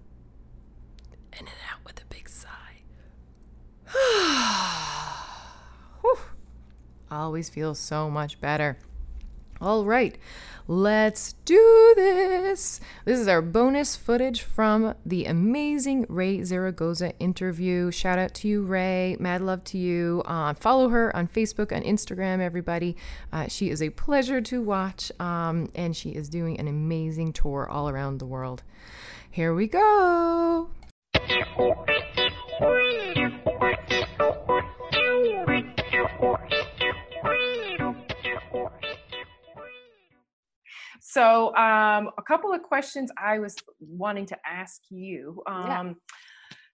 In 1.32 1.40
and 1.40 1.50
out 1.72 1.80
with 1.86 2.02
a 2.02 2.06
big 2.10 2.28
sigh. 2.28 2.50
Whew. 6.02 6.18
Always 7.30 7.48
feels 7.48 7.78
so 7.78 8.10
much 8.10 8.42
better. 8.42 8.80
All 9.62 9.86
right, 9.86 10.18
let's 10.68 11.34
do 11.46 11.94
this. 11.96 12.82
This 13.06 13.20
is 13.20 13.28
our 13.28 13.44
bonus 13.44 13.96
footage 13.96 14.42
from 14.42 14.96
the 15.06 15.26
amazing 15.26 16.08
Ray 16.10 16.44
Zaragoza 16.44 17.16
interview. 17.20 17.92
Shout 17.92 18.18
out 18.18 18.34
to 18.34 18.48
you, 18.48 18.64
Ray. 18.64 19.16
Mad 19.20 19.42
love 19.42 19.64
to 19.66 19.78
you. 19.78 20.24
Uh, 20.26 20.56
follow 20.56 20.90
her 20.90 21.16
on 21.16 21.28
Facebook 21.28 21.72
and 21.72 21.86
Instagram, 21.86 22.40
everybody. 22.40 22.98
Uh, 23.32 23.48
she 23.48 23.70
is 23.70 23.80
a 23.80 23.92
pleasure 23.92 24.42
to 24.42 24.64
watch, 24.64 25.12
um, 25.20 25.70
and 25.76 25.96
she 25.96 26.10
is 26.10 26.30
doing 26.30 26.60
an 26.60 26.68
amazing 26.68 27.32
tour 27.32 27.70
all 27.70 27.90
around 27.90 28.18
the 28.18 28.26
world. 28.26 28.64
Here 29.30 29.54
we 29.54 29.68
go. 29.68 30.72
So, 41.14 41.56
um, 41.56 42.12
a 42.20 42.22
couple 42.22 42.54
of 42.54 42.62
questions 42.62 43.12
I 43.18 43.40
was 43.40 43.56
wanting 43.80 44.28
to 44.28 44.38
ask 44.46 44.82
you. 44.92 45.42
Um, 45.48 45.66
Yeah. 45.66 45.94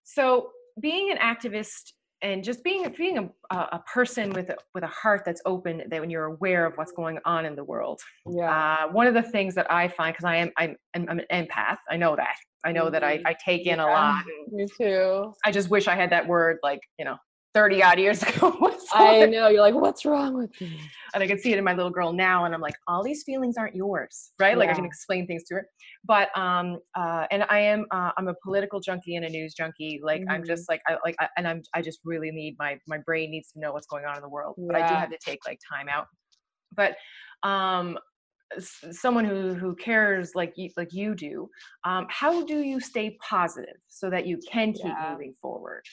So, 0.03 0.51
being 0.81 1.09
an 1.09 1.17
activist 1.17 1.93
and 2.21 2.43
just 2.43 2.61
being 2.61 2.93
being 2.97 3.17
a, 3.17 3.55
a 3.55 3.81
person 3.93 4.31
with 4.31 4.49
a, 4.49 4.57
with 4.73 4.83
a 4.83 4.87
heart 4.87 5.21
that's 5.25 5.41
open, 5.45 5.83
that 5.89 6.01
when 6.01 6.09
you're 6.09 6.25
aware 6.25 6.65
of 6.65 6.73
what's 6.75 6.91
going 6.91 7.17
on 7.23 7.45
in 7.45 7.55
the 7.55 7.63
world. 7.63 8.01
Yeah. 8.29 8.51
Uh, 8.51 8.91
one 8.91 9.07
of 9.07 9.13
the 9.13 9.23
things 9.23 9.55
that 9.55 9.71
I 9.71 9.87
find, 9.87 10.13
because 10.13 10.25
I 10.25 10.35
am 10.35 10.51
I'm, 10.57 10.75
I'm 10.93 11.07
I'm 11.09 11.19
an 11.19 11.27
empath, 11.31 11.77
I 11.89 11.95
know 11.95 12.17
that. 12.17 12.35
I 12.65 12.73
know 12.73 12.89
that 12.89 13.03
I, 13.05 13.19
Mhm. 13.19 13.27
I 13.27 13.35
take 13.45 13.65
in 13.67 13.79
a 13.79 13.85
lot. 13.87 14.25
Me 14.51 14.65
too. 14.77 15.33
I 15.45 15.51
just 15.51 15.69
wish 15.69 15.87
I 15.87 15.95
had 15.95 16.09
that 16.09 16.27
word 16.27 16.57
like 16.61 16.81
you 16.99 17.05
know 17.05 17.17
30 17.55 17.81
odd 17.81 17.99
years 17.99 18.21
ago. 18.29 18.51
So 18.85 18.97
I 18.97 19.25
know. 19.25 19.47
You're 19.47 19.61
like, 19.61 19.73
what's 19.73 20.05
wrong 20.05 20.37
with 20.37 20.51
me? 20.61 20.91
and 21.13 21.23
I 21.23 21.27
can 21.27 21.39
see 21.39 21.51
it 21.51 21.57
in 21.57 21.63
my 21.63 21.73
little 21.73 21.91
girl 21.91 22.13
now, 22.13 22.45
and 22.45 22.53
I'm 22.53 22.61
like, 22.61 22.75
all 22.87 23.03
these 23.03 23.23
feelings 23.23 23.57
aren't 23.57 23.75
yours, 23.75 24.33
right? 24.39 24.57
Like 24.57 24.69
I 24.69 24.73
can 24.75 24.85
explain 24.85 25.25
things 25.25 25.43
to 25.45 25.55
her, 25.55 25.67
but 26.03 26.37
um, 26.37 26.79
uh, 26.95 27.25
and 27.31 27.45
I 27.49 27.59
am, 27.59 27.85
uh, 27.91 28.11
I'm 28.17 28.27
a 28.27 28.35
political 28.43 28.79
junkie 28.79 29.15
and 29.15 29.25
a 29.25 29.29
news 29.29 29.53
junkie. 29.55 29.99
Like 30.03 30.23
I'm 30.29 30.41
Mhm. 30.41 30.45
just 30.45 30.69
like, 30.69 30.81
I 30.87 30.97
like, 31.03 31.15
I, 31.19 31.29
and 31.37 31.47
I'm, 31.47 31.61
I 31.73 31.81
just 31.81 31.99
really 32.05 32.31
need 32.31 32.57
my, 32.59 32.79
my 32.87 32.99
brain 32.99 33.31
needs 33.31 33.51
to 33.53 33.59
know 33.59 33.71
what's 33.73 33.87
going 33.87 34.05
on 34.05 34.15
in 34.17 34.21
the 34.21 34.29
world, 34.29 34.57
but 34.67 34.75
I 34.75 34.83
do 34.83 34.95
have 34.95 35.09
to 35.09 35.17
take 35.25 35.39
like 35.47 35.59
time 35.67 35.87
out. 35.89 36.07
But 36.75 36.97
um, 37.43 37.97
someone 38.59 39.25
who 39.25 39.53
who 39.55 39.75
cares 39.75 40.35
like 40.35 40.53
you, 40.57 40.69
like 40.77 40.93
you 40.93 41.15
do, 41.15 41.49
um, 41.85 42.07
how 42.09 42.45
do 42.45 42.59
you 42.61 42.79
stay 42.79 43.17
positive 43.21 43.77
so 43.87 44.09
that 44.09 44.27
you 44.27 44.39
can 44.51 44.73
keep 44.73 44.83
Yeah. 44.85 45.09
moving 45.09 45.33
forward? 45.41 45.83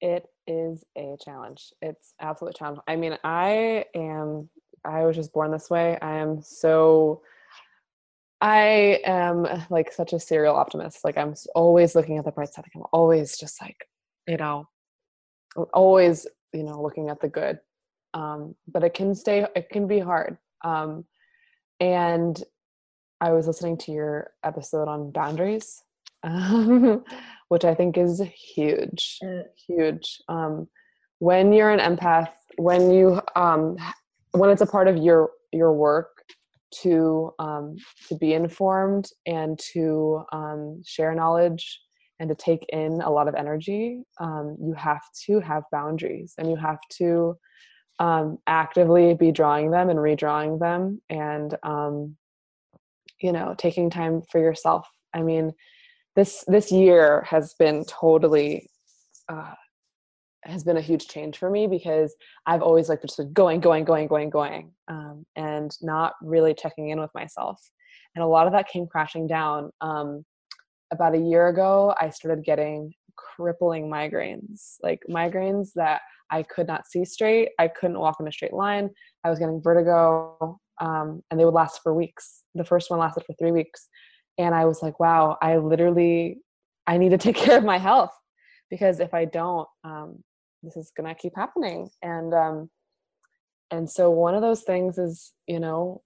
It 0.00 0.26
is 0.46 0.84
a 0.96 1.16
challenge. 1.22 1.72
It's 1.82 2.14
absolute 2.20 2.54
challenge. 2.54 2.80
I 2.88 2.96
mean, 2.96 3.18
I 3.22 3.84
am. 3.94 4.48
I 4.84 5.04
was 5.04 5.16
just 5.16 5.32
born 5.32 5.50
this 5.50 5.68
way. 5.68 5.98
I 6.00 6.16
am 6.18 6.42
so. 6.42 7.22
I 8.40 9.00
am 9.04 9.46
like 9.68 9.92
such 9.92 10.14
a 10.14 10.20
serial 10.20 10.56
optimist. 10.56 11.04
Like 11.04 11.18
I'm 11.18 11.34
always 11.54 11.94
looking 11.94 12.16
at 12.16 12.24
the 12.24 12.32
bright 12.32 12.48
side. 12.48 12.64
Like 12.64 12.72
I'm 12.74 12.88
always 12.92 13.36
just 13.36 13.60
like, 13.60 13.86
you 14.26 14.38
know, 14.38 14.66
always 15.74 16.26
you 16.52 16.62
know 16.62 16.80
looking 16.80 17.10
at 17.10 17.20
the 17.20 17.28
good. 17.28 17.60
Um, 18.14 18.54
but 18.66 18.82
it 18.82 18.94
can 18.94 19.14
stay. 19.14 19.46
It 19.54 19.68
can 19.68 19.86
be 19.86 19.98
hard. 19.98 20.38
Um, 20.62 21.04
and 21.78 22.42
I 23.20 23.32
was 23.32 23.46
listening 23.46 23.76
to 23.78 23.92
your 23.92 24.30
episode 24.42 24.88
on 24.88 25.10
boundaries, 25.10 25.82
um, 26.22 27.04
which 27.48 27.64
I 27.64 27.74
think 27.74 27.98
is 27.98 28.22
huge, 28.54 29.18
Mm. 29.22 29.44
huge. 29.66 30.18
Um, 30.28 30.68
when 31.18 31.52
you're 31.52 31.70
an 31.70 31.80
empath, 31.80 32.30
when 32.56 32.90
you 32.90 33.20
um, 33.36 33.76
when 34.32 34.50
it's 34.50 34.62
a 34.62 34.66
part 34.66 34.88
of 34.88 34.96
your 34.96 35.30
your 35.52 35.72
work 35.72 36.22
to 36.82 37.32
um, 37.38 37.76
to 38.08 38.16
be 38.16 38.32
informed 38.34 39.10
and 39.26 39.58
to 39.72 40.22
um, 40.32 40.82
share 40.86 41.14
knowledge 41.14 41.80
and 42.18 42.28
to 42.28 42.34
take 42.34 42.64
in 42.68 43.00
a 43.00 43.10
lot 43.10 43.28
of 43.28 43.34
energy, 43.34 44.02
um, 44.20 44.56
you 44.60 44.74
have 44.74 45.02
to 45.26 45.40
have 45.40 45.64
boundaries 45.72 46.34
and 46.38 46.48
you 46.48 46.56
have 46.56 46.78
to 46.90 47.36
um, 47.98 48.38
actively 48.46 49.14
be 49.14 49.30
drawing 49.30 49.70
them 49.70 49.90
and 49.90 49.98
redrawing 49.98 50.58
them 50.58 51.00
and 51.10 51.56
um, 51.62 52.16
you 53.20 53.32
know 53.32 53.54
taking 53.58 53.90
time 53.90 54.22
for 54.30 54.40
yourself 54.40 54.88
i 55.14 55.22
mean 55.22 55.52
this 56.20 56.44
this 56.48 56.70
year 56.70 57.24
has 57.26 57.54
been 57.54 57.82
totally 57.86 58.68
uh, 59.30 59.54
has 60.44 60.62
been 60.62 60.76
a 60.76 60.82
huge 60.82 61.08
change 61.08 61.38
for 61.38 61.48
me 61.48 61.66
because 61.66 62.14
i've 62.46 62.60
always 62.60 62.90
like 62.90 63.00
just 63.00 63.18
going 63.32 63.58
going 63.58 63.84
going 63.84 64.06
going 64.06 64.28
going 64.28 64.70
um, 64.88 65.24
and 65.36 65.70
not 65.80 66.12
really 66.22 66.52
checking 66.52 66.90
in 66.90 67.00
with 67.00 67.10
myself. 67.14 67.58
And 68.14 68.22
a 68.22 68.26
lot 68.26 68.46
of 68.46 68.52
that 68.52 68.68
came 68.68 68.86
crashing 68.86 69.26
down. 69.26 69.70
Um, 69.80 70.24
about 70.92 71.14
a 71.14 71.18
year 71.32 71.46
ago 71.46 71.94
i 72.00 72.10
started 72.10 72.44
getting 72.44 72.92
crippling 73.16 73.88
migraines 73.88 74.74
like 74.82 75.00
migraines 75.08 75.68
that 75.74 76.00
i 76.30 76.42
could 76.42 76.66
not 76.66 76.86
see 76.86 77.04
straight. 77.04 77.48
I 77.58 77.68
couldn't 77.68 77.98
walk 78.04 78.16
in 78.20 78.28
a 78.28 78.32
straight 78.32 78.52
line. 78.52 78.90
I 79.24 79.30
was 79.30 79.38
getting 79.38 79.62
vertigo 79.62 80.58
um, 80.80 81.22
and 81.30 81.38
they 81.38 81.44
would 81.44 81.60
last 81.62 81.80
for 81.82 81.94
weeks. 81.94 82.42
The 82.54 82.64
first 82.64 82.90
one 82.90 82.98
lasted 82.98 83.24
for 83.26 83.34
three 83.34 83.52
weeks 83.52 83.88
and 84.38 84.54
i 84.54 84.64
was 84.64 84.82
like 84.82 84.98
wow 85.00 85.36
i 85.42 85.56
literally 85.56 86.38
i 86.86 86.98
need 86.98 87.10
to 87.10 87.18
take 87.18 87.36
care 87.44 87.58
of 87.58 87.64
my 87.64 87.78
health 87.78 88.12
because 88.70 89.00
if 89.00 89.14
i 89.14 89.24
don't 89.24 89.68
um, 89.84 90.22
this 90.62 90.76
is 90.76 90.92
gonna 90.96 91.14
keep 91.14 91.34
happening. 91.36 91.88
And 92.02 92.34
um, 92.34 92.70
and 93.70 93.88
so 93.88 94.10
one 94.10 94.34
of 94.34 94.42
those 94.42 94.62
things 94.62 94.98
is 94.98 95.32
you 95.46 95.60
know 95.60 96.02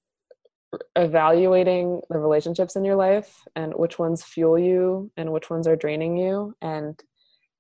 evaluating 0.96 2.00
the 2.10 2.18
relationships 2.18 2.74
in 2.74 2.84
your 2.84 2.96
life 2.96 3.32
and 3.54 3.72
which 3.74 3.96
ones 3.98 4.24
fuel 4.24 4.58
you 4.58 5.10
and 5.16 5.32
which 5.32 5.48
ones 5.48 5.68
are 5.68 5.76
draining 5.76 6.16
you 6.16 6.52
and 6.62 6.98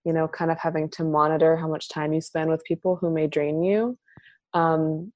you 0.04 0.12
know 0.12 0.26
kind 0.26 0.50
of 0.50 0.58
having 0.58 0.88
to 0.90 1.04
monitor 1.04 1.56
how 1.56 1.68
much 1.68 1.88
time 1.88 2.12
you 2.12 2.20
spend 2.20 2.50
with 2.50 2.64
people 2.64 2.96
who 2.96 3.10
may 3.10 3.26
drain 3.26 3.62
you. 3.62 3.98
Um, 4.52 5.12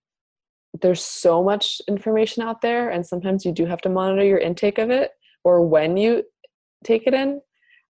there's 0.81 1.03
so 1.03 1.43
much 1.43 1.81
information 1.89 2.43
out 2.43 2.61
there 2.61 2.91
and 2.91 3.07
sometimes 3.07 3.45
you 3.45 3.53
do 3.53 3.65
have 3.65 3.81
to 3.81 3.89
monitor 3.89 4.25
your 4.25 4.39
intake 4.39 4.79
of 4.79 4.91
it 4.91 5.13
or 5.49 5.67
when 5.67 5.97
you 5.97 6.23
take 6.85 7.07
it 7.07 7.15
in 7.15 7.41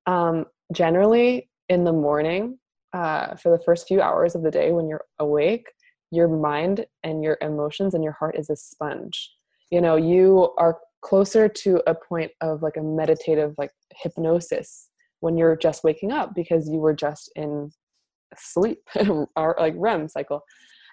um, 0.06 0.44
generally 0.72 1.48
in 1.68 1.84
the 1.84 1.92
morning 1.92 2.58
uh, 2.92 3.36
for 3.36 3.56
the 3.56 3.62
first 3.64 3.86
few 3.86 4.00
hours 4.02 4.34
of 4.34 4.42
the 4.42 4.50
day 4.50 4.72
when 4.72 4.88
you're 4.88 5.04
awake 5.20 5.66
your 6.10 6.28
mind 6.28 6.84
and 7.04 7.22
your 7.22 7.38
emotions 7.40 7.94
and 7.94 8.02
your 8.02 8.12
heart 8.12 8.36
is 8.36 8.50
a 8.50 8.56
sponge. 8.56 9.30
You 9.70 9.80
know 9.80 9.96
you 9.96 10.52
are 10.58 10.78
closer 11.02 11.48
to 11.48 11.82
a 11.86 11.94
point 11.94 12.32
of 12.40 12.62
like 12.62 12.76
a 12.76 12.82
meditative 12.82 13.54
like 13.58 13.72
hypnosis 14.02 14.90
when 15.20 15.36
you're 15.36 15.56
just 15.56 15.84
waking 15.84 16.12
up 16.12 16.34
because 16.34 16.68
you 16.68 16.78
were 16.78 16.94
just 16.94 17.30
in 17.36 17.70
sleep 18.36 18.82
or 19.36 19.56
like 19.58 19.74
REM 19.76 20.08
cycle. 20.08 20.42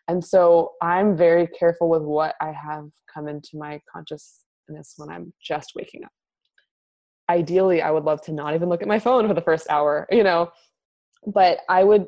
And 0.08 0.24
so 0.24 0.74
i'm 0.82 1.16
very 1.16 1.48
careful 1.48 1.88
with 1.88 2.02
what 2.02 2.34
i 2.42 2.52
have 2.52 2.86
come 3.14 3.28
into 3.28 3.52
my 3.54 3.80
consciousness 3.92 4.88
when 4.98 5.10
i'm 5.10 5.32
just 5.42 5.72
waking 5.76 6.04
up 6.04 6.12
ideally 7.38 7.82
i 7.82 7.92
would 7.92 8.04
love 8.04 8.22
to 8.22 8.32
not 8.32 8.54
even 8.54 8.70
look 8.70 8.82
at 8.82 8.88
my 8.88 9.00
phone 9.00 9.28
for 9.28 9.34
the 9.34 9.42
first 9.50 9.68
hour 9.70 10.08
you 10.12 10.24
know? 10.24 10.50
But 11.28 11.60
i 11.70 11.84
would 11.84 12.08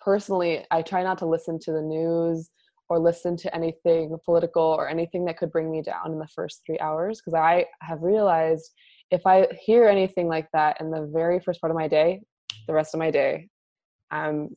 personally 0.00 0.64
i 0.70 0.82
try 0.82 1.02
not 1.02 1.18
to 1.18 1.26
listen 1.26 1.58
to 1.60 1.72
the 1.72 1.82
news 1.82 2.50
or 2.90 2.98
listen 2.98 3.36
to 3.36 3.54
anything 3.54 4.16
political 4.24 4.62
or 4.62 4.88
anything 4.88 5.24
that 5.26 5.36
could 5.36 5.52
bring 5.52 5.70
me 5.70 5.82
down 5.82 6.12
in 6.12 6.18
the 6.18 6.28
first 6.28 6.62
three 6.64 6.78
hours 6.78 7.20
because 7.20 7.34
i 7.34 7.64
have 7.82 8.02
realized 8.02 8.72
if 9.10 9.26
i 9.26 9.46
hear 9.66 9.88
anything 9.88 10.28
like 10.28 10.48
that 10.52 10.80
in 10.80 10.90
the 10.90 11.10
very 11.12 11.40
first 11.40 11.60
part 11.60 11.70
of 11.70 11.76
my 11.76 11.88
day 11.88 12.20
the 12.68 12.72
rest 12.72 12.94
of 12.94 12.98
my 12.98 13.10
day 13.10 13.48
i'm 14.10 14.48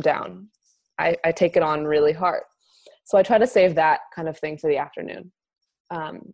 down. 0.00 0.48
I, 0.98 1.16
I 1.24 1.32
take 1.32 1.56
it 1.56 1.62
on 1.62 1.84
really 1.84 2.12
hard. 2.12 2.42
So 3.04 3.18
i 3.18 3.22
try 3.22 3.38
to 3.38 3.46
save 3.46 3.74
that 3.74 4.00
kind 4.14 4.28
of 4.28 4.38
thing 4.38 4.58
for 4.58 4.70
the 4.70 4.78
afternoon. 4.78 5.32
Um, 5.90 6.32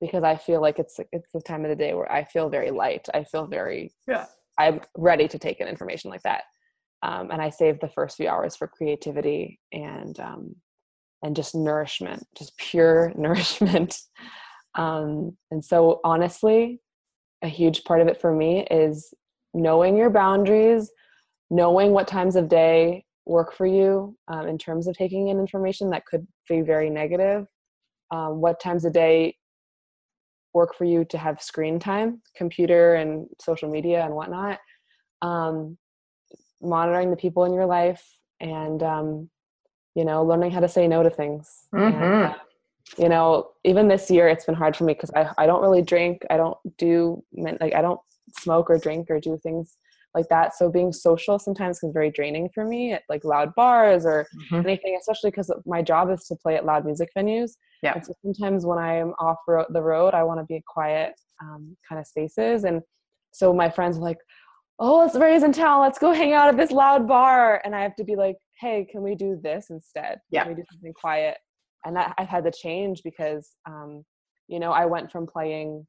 because 0.00 0.22
i 0.22 0.36
feel 0.36 0.60
like 0.60 0.78
it's 0.78 0.98
it's 1.12 1.30
the 1.32 1.40
time 1.40 1.64
of 1.64 1.70
the 1.70 1.76
day 1.76 1.94
where 1.94 2.10
i 2.10 2.24
feel 2.24 2.48
very 2.48 2.70
light 2.70 3.06
i 3.14 3.24
feel 3.24 3.46
very 3.46 3.92
Yeah. 4.06 4.26
i'm 4.58 4.80
ready 4.96 5.28
to 5.28 5.38
take 5.38 5.60
in 5.60 5.68
information 5.68 6.10
like 6.10 6.22
that 6.22 6.44
um, 7.02 7.30
and 7.30 7.40
i 7.40 7.50
save 7.50 7.80
the 7.80 7.88
first 7.88 8.16
few 8.16 8.28
hours 8.28 8.56
for 8.56 8.66
creativity 8.66 9.60
and 9.72 10.18
um, 10.20 10.54
and 11.22 11.34
just 11.34 11.54
nourishment 11.54 12.26
just 12.36 12.56
pure 12.56 13.12
nourishment 13.16 13.98
um, 14.74 15.36
and 15.50 15.64
so 15.64 16.00
honestly 16.04 16.80
a 17.42 17.48
huge 17.48 17.84
part 17.84 18.00
of 18.00 18.08
it 18.08 18.20
for 18.20 18.34
me 18.34 18.66
is 18.70 19.12
knowing 19.54 19.96
your 19.96 20.10
boundaries 20.10 20.90
knowing 21.50 21.92
what 21.92 22.06
times 22.06 22.36
of 22.36 22.48
day 22.48 23.04
work 23.26 23.52
for 23.52 23.66
you 23.66 24.16
um, 24.28 24.46
in 24.46 24.58
terms 24.58 24.86
of 24.86 24.96
taking 24.96 25.28
in 25.28 25.38
information 25.38 25.90
that 25.90 26.04
could 26.06 26.26
be 26.48 26.60
very 26.60 26.90
negative 26.90 27.46
um, 28.10 28.40
what 28.40 28.60
times 28.60 28.84
of 28.84 28.92
day 28.92 29.34
work 30.58 30.72
for 30.78 30.84
you 30.92 31.00
to 31.12 31.16
have 31.24 31.40
screen 31.50 31.76
time 31.90 32.10
computer 32.42 32.84
and 33.00 33.10
social 33.48 33.68
media 33.76 34.00
and 34.04 34.12
whatnot 34.18 34.58
um, 35.28 35.56
monitoring 36.74 37.10
the 37.10 37.16
people 37.24 37.42
in 37.44 37.52
your 37.58 37.66
life 37.66 38.04
and 38.40 38.82
um, 38.82 39.08
you 39.98 40.04
know 40.08 40.18
learning 40.30 40.50
how 40.50 40.60
to 40.66 40.68
say 40.76 40.84
no 40.94 41.02
to 41.02 41.10
things 41.20 41.46
and, 41.72 41.94
Mhm. 41.94 42.30
uh, 42.30 42.34
you 43.02 43.08
know 43.12 43.26
even 43.70 43.84
this 43.88 44.04
year 44.14 44.26
it's 44.32 44.46
been 44.48 44.60
hard 44.62 44.74
for 44.76 44.84
me 44.88 44.94
because 44.94 45.12
I, 45.20 45.22
I 45.42 45.44
don't 45.48 45.64
really 45.66 45.82
drink 45.92 46.16
i 46.34 46.36
don't 46.42 46.58
do 46.86 46.94
like 47.62 47.74
i 47.74 47.82
don't 47.86 48.00
smoke 48.44 48.66
or 48.72 48.78
drink 48.86 49.04
or 49.10 49.18
do 49.20 49.32
things 49.46 49.66
like 50.14 50.28
that. 50.30 50.54
So 50.56 50.70
being 50.70 50.92
social 50.92 51.38
sometimes 51.38 51.82
is 51.82 51.92
very 51.92 52.10
draining 52.10 52.48
for 52.54 52.64
me 52.64 52.92
at 52.92 53.02
like 53.08 53.24
loud 53.24 53.54
bars 53.54 54.04
or 54.06 54.26
Mhm. 54.50 54.64
anything 54.64 54.96
especially 54.98 55.30
because 55.30 55.52
my 55.66 55.82
job 55.82 56.10
is 56.10 56.24
to 56.26 56.36
play 56.36 56.56
at 56.56 56.64
loud 56.64 56.84
music 56.84 57.08
venues. 57.16 57.52
Yeah. 57.82 57.94
and 57.94 58.04
so 58.04 58.12
sometimes 58.22 58.66
when 58.66 58.78
i'm 58.78 59.10
off 59.20 59.36
ro- 59.46 59.66
the 59.70 59.80
road 59.82 60.12
i 60.12 60.24
want 60.24 60.40
to 60.40 60.44
be 60.46 60.56
in 60.56 60.62
quiet 60.66 61.12
um, 61.40 61.76
kind 61.88 62.00
of 62.00 62.06
spaces. 62.06 62.64
And 62.64 62.82
so 63.32 63.52
my 63.52 63.70
friends 63.70 63.98
are 63.98 64.02
like 64.10 64.18
oh 64.80 64.98
let's 64.98 65.16
raise 65.16 65.42
in 65.42 65.52
town. 65.52 65.80
Let's 65.82 65.98
go 65.98 66.12
hang 66.12 66.32
out 66.32 66.48
at 66.48 66.56
this 66.56 66.70
loud 66.72 67.06
bar. 67.06 67.60
And 67.64 67.74
i 67.76 67.80
have 67.82 67.94
to 67.96 68.04
be 68.04 68.16
like 68.16 68.36
hey 68.60 68.86
can 68.90 69.02
we 69.02 69.14
do 69.14 69.38
this 69.42 69.66
instead? 69.70 70.18
Yeah. 70.30 70.42
can 70.44 70.52
we 70.54 70.60
do 70.60 70.66
something 70.72 70.94
quiet? 70.94 71.36
And 71.84 71.94
that 71.96 72.14
i've 72.18 72.28
had 72.28 72.44
to 72.44 72.50
change 72.50 73.02
because 73.04 73.44
um, 73.66 74.04
you 74.48 74.58
know 74.58 74.72
i 74.72 74.84
went 74.86 75.12
from 75.12 75.26
playing 75.26 75.86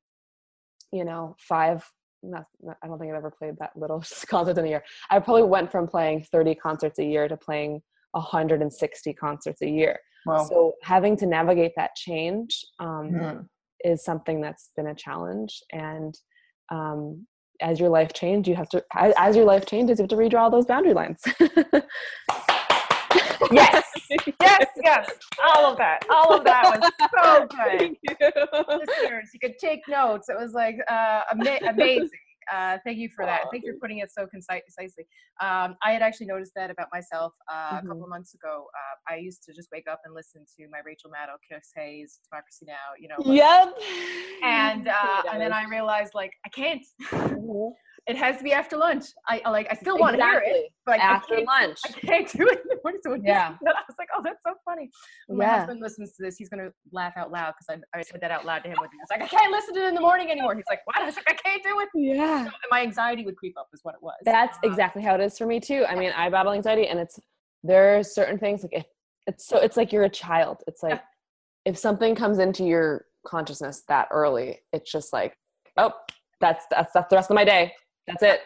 you 0.91 1.05
know 1.05 1.35
five 1.39 1.83
not, 2.23 2.45
i 2.83 2.87
don't 2.87 2.99
think 2.99 3.11
i've 3.11 3.17
ever 3.17 3.31
played 3.31 3.55
that 3.59 3.71
little 3.75 4.03
concerts 4.27 4.59
in 4.59 4.65
a 4.65 4.67
year. 4.67 4.83
I 5.09 5.19
probably 5.19 5.43
went 5.43 5.71
from 5.71 5.87
playing 5.87 6.25
30 6.31 6.55
concerts 6.55 6.99
a 6.99 7.05
year 7.05 7.27
to 7.27 7.37
playing 7.37 7.81
160 8.11 9.13
concerts 9.13 9.61
a 9.61 9.69
year. 9.69 9.99
Well, 10.25 10.45
so 10.45 10.73
having 10.83 11.15
to 11.17 11.25
navigate 11.25 11.71
that 11.77 11.95
change 11.95 12.65
um, 12.79 13.11
mhm. 13.11 13.45
is 13.85 14.03
something 14.03 14.41
that's 14.41 14.71
been 14.75 14.87
a 14.87 14.95
challenge. 14.95 15.61
And 15.71 16.13
um, 16.71 17.25
as 17.61 17.79
your 17.79 17.89
life 17.89 18.13
changes 18.13 18.49
you 18.49 18.55
have 18.55 18.69
to 18.69 18.83
as, 18.95 19.13
as 19.17 19.35
your 19.35 19.45
life 19.45 19.65
changes 19.65 19.99
you 19.99 20.03
have 20.03 20.09
to 20.09 20.15
redraw 20.15 20.49
those 20.49 20.65
boundary 20.65 20.93
lines 20.93 21.21
yes, 23.51 23.83
yes, 24.41 24.65
yes. 24.83 25.09
All 25.43 25.71
of 25.71 25.77
that. 25.77 25.99
All 26.09 26.33
of 26.37 26.43
that 26.45 26.63
was 26.79 26.91
so 27.23 27.47
good. 27.49 27.79
Thank 27.79 27.97
you. 28.03 28.77
listeners, 28.77 29.29
you 29.33 29.39
could 29.39 29.57
take 29.59 29.81
notes. 29.87 30.29
It 30.29 30.37
was 30.37 30.53
like 30.53 30.75
uh, 30.89 31.21
ama- 31.31 31.59
amazing. 31.69 32.09
Uh, 32.51 32.79
thank 32.83 32.97
you 32.97 33.07
for 33.15 33.25
that. 33.25 33.41
Thank 33.51 33.63
you 33.63 33.73
for 33.73 33.79
putting 33.79 33.99
it 33.99 34.09
so 34.11 34.25
concisely. 34.25 35.05
Um, 35.39 35.75
I 35.83 35.91
had 35.91 36.01
actually 36.01 36.25
noticed 36.25 36.53
that 36.55 36.71
about 36.71 36.87
myself 36.91 37.31
uh, 37.51 37.77
a 37.77 37.87
couple 37.87 38.01
of 38.03 38.09
months 38.09 38.33
ago. 38.33 38.65
Uh, 38.73 39.13
I 39.13 39.17
used 39.17 39.43
to 39.43 39.53
just 39.53 39.67
wake 39.71 39.85
up 39.87 39.99
and 40.03 40.15
listen 40.15 40.45
to 40.57 40.67
my 40.71 40.79
Rachel 40.83 41.11
Maddow, 41.11 41.35
Chris 41.47 41.69
Hayes, 41.75 42.19
Democracy 42.31 42.65
Now. 42.67 42.97
You 42.99 43.09
know, 43.09 43.15
like- 43.19 43.37
yep 43.37 43.75
and 44.43 44.87
uh, 44.87 45.21
and 45.31 45.39
then 45.39 45.53
I 45.53 45.65
realized 45.69 46.13
like 46.15 46.31
I 46.43 46.49
can't. 46.49 46.81
Mhm. 47.11 47.71
It 48.09 48.17
has 48.17 48.37
to 48.37 48.43
be 48.43 48.53
after 48.53 48.75
lunch. 48.75 49.05
I 49.27 49.39
I, 49.45 49.49
like. 49.51 49.67
I 49.69 49.75
still 49.75 49.97
want 49.99 50.17
to 50.17 50.23
hear 50.23 50.39
it, 50.39 50.47
Exactly. 50.47 50.73
but 50.87 50.99
I 50.99 51.03
after 51.03 51.35
can't, 51.35 51.47
lunch 51.47 51.77
I 51.85 51.89
can't 51.91 52.27
do 52.31 52.43
it 52.47 52.59
in 52.63 52.67
the 52.69 52.77
morning. 52.83 53.01
So 53.03 53.11
when 53.11 53.23
Yeah. 53.23 53.55
that, 53.61 53.75
I 53.81 53.81
was 53.87 53.95
like, 53.99 54.07
oh, 54.15 54.21
that's 54.23 54.41
so 54.45 54.53
funny. 54.65 54.89
When 55.27 55.37
my 55.37 55.45
husband 55.45 55.79
listens 55.79 56.15
to 56.15 56.23
this, 56.23 56.35
he's 56.35 56.49
gonna 56.49 56.69
laugh 56.91 57.13
out 57.17 57.31
loud 57.31 57.53
because 57.53 57.81
I, 57.93 57.97
I 57.99 58.01
said 58.01 58.19
that 58.21 58.31
out 58.31 58.45
loud 58.45 58.63
to 58.63 58.69
him. 58.69 58.77
With 58.81 58.91
me. 58.91 58.97
I 58.99 59.03
was 59.03 59.09
like, 59.19 59.21
I 59.21 59.37
can't 59.37 59.51
listen 59.51 59.75
to 59.75 59.85
it 59.85 59.89
in 59.89 59.93
the 59.93 60.01
morning 60.01 60.31
anymore. 60.31 60.55
He's 60.55 60.65
like, 60.69 60.81
what? 60.85 60.97
I 60.97 61.05
was 61.05 61.15
like, 61.15 61.29
I 61.29 61.33
can't 61.33 61.61
do 61.63 61.79
it. 61.81 61.89
yeah 61.93 62.45
So 62.45 62.51
my 62.71 62.81
anxiety 62.81 63.23
would 63.25 63.37
creep 63.37 63.55
up, 63.59 63.67
is 63.73 63.81
what 63.83 63.93
it 63.93 64.01
was. 64.01 64.15
That's 64.25 64.57
Uh, 64.57 64.67
exactly 64.69 65.03
how 65.03 65.13
it 65.13 65.21
is 65.21 65.37
for 65.37 65.45
me 65.45 65.59
too. 65.59 65.85
I 65.87 65.93
mean, 65.95 66.11
I 66.17 66.29
battle 66.29 66.53
anxiety, 66.53 66.87
and 66.87 66.99
it's 66.99 67.19
there 67.63 67.97
are 67.99 68.03
certain 68.03 68.39
things 68.39 68.63
like 68.63 68.73
if 68.73 68.85
it's 69.27 69.45
so 69.47 69.57
it's 69.59 69.77
like 69.77 69.93
you're 69.93 70.05
a 70.05 70.09
child. 70.09 70.63
It's 70.65 70.81
like 70.81 70.99
if 71.65 71.77
something 71.77 72.15
comes 72.15 72.39
into 72.39 72.63
your 72.63 73.05
consciousness 73.27 73.83
that 73.87 74.07
early, 74.11 74.59
it's 74.73 74.91
just 74.91 75.13
like, 75.13 75.37
oh, 75.77 75.91
that's 76.41 76.65
that's 76.71 76.91
that's 76.93 77.09
the 77.09 77.15
rest 77.15 77.29
of 77.29 77.35
my 77.35 77.45
day. 77.45 77.71
That's 78.09 78.23
it. 78.23 78.41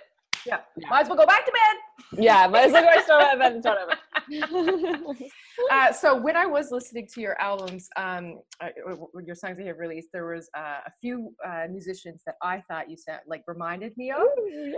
Yeah. 0.45 0.59
Yeah. 0.75 0.89
Might 0.89 1.01
as 1.03 1.07
well 1.07 1.17
go 1.17 1.25
back 1.25 1.45
to 1.45 1.51
bed. 1.51 2.21
Yeah, 2.21 2.47
might 2.47 2.65
as 2.65 2.73
well 2.73 2.83
go 2.83 3.01
start 3.01 3.23
at 3.23 3.39
bed 3.39 3.53
and 3.53 3.63
start 3.63 3.79
over. 3.81 3.97
Uh, 5.71 5.91
so 6.01 6.19
when 6.19 6.35
I 6.35 6.45
was 6.45 6.71
listening 6.71 7.07
to 7.13 7.21
your 7.21 7.39
albums, 7.39 7.87
um, 7.97 8.39
uh, 8.61 8.69
your 9.25 9.35
songs 9.35 9.57
that 9.57 9.63
you 9.63 9.69
have 9.69 9.79
released, 9.79 10.09
there 10.13 10.25
was 10.25 10.49
uh, 10.57 10.79
a 10.85 10.91
few 11.01 11.33
uh, 11.45 11.65
musicians 11.69 12.21
that 12.25 12.35
I 12.41 12.63
thought 12.69 12.89
you 12.89 12.97
sound 12.97 13.21
like 13.27 13.43
reminded 13.47 13.95
me 13.97 14.11
of. 14.11 14.27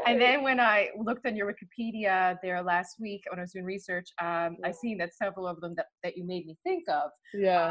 And 0.06 0.20
then 0.20 0.44
when 0.44 0.60
I 0.60 0.90
looked 0.98 1.26
on 1.26 1.36
your 1.36 1.52
Wikipedia 1.52 2.38
there 2.42 2.62
last 2.62 2.96
week 3.00 3.24
when 3.30 3.40
I 3.40 3.44
was 3.44 3.52
doing 3.52 3.66
research, 3.66 4.10
um, 4.22 4.58
I 4.64 4.72
seen 4.72 4.98
that 5.00 5.14
several 5.14 5.48
of 5.48 5.60
them 5.62 5.74
that, 5.78 5.88
that 6.04 6.18
you 6.18 6.26
made 6.26 6.46
me 6.46 6.58
think 6.64 6.84
of 6.90 7.12
yeah, 7.34 7.66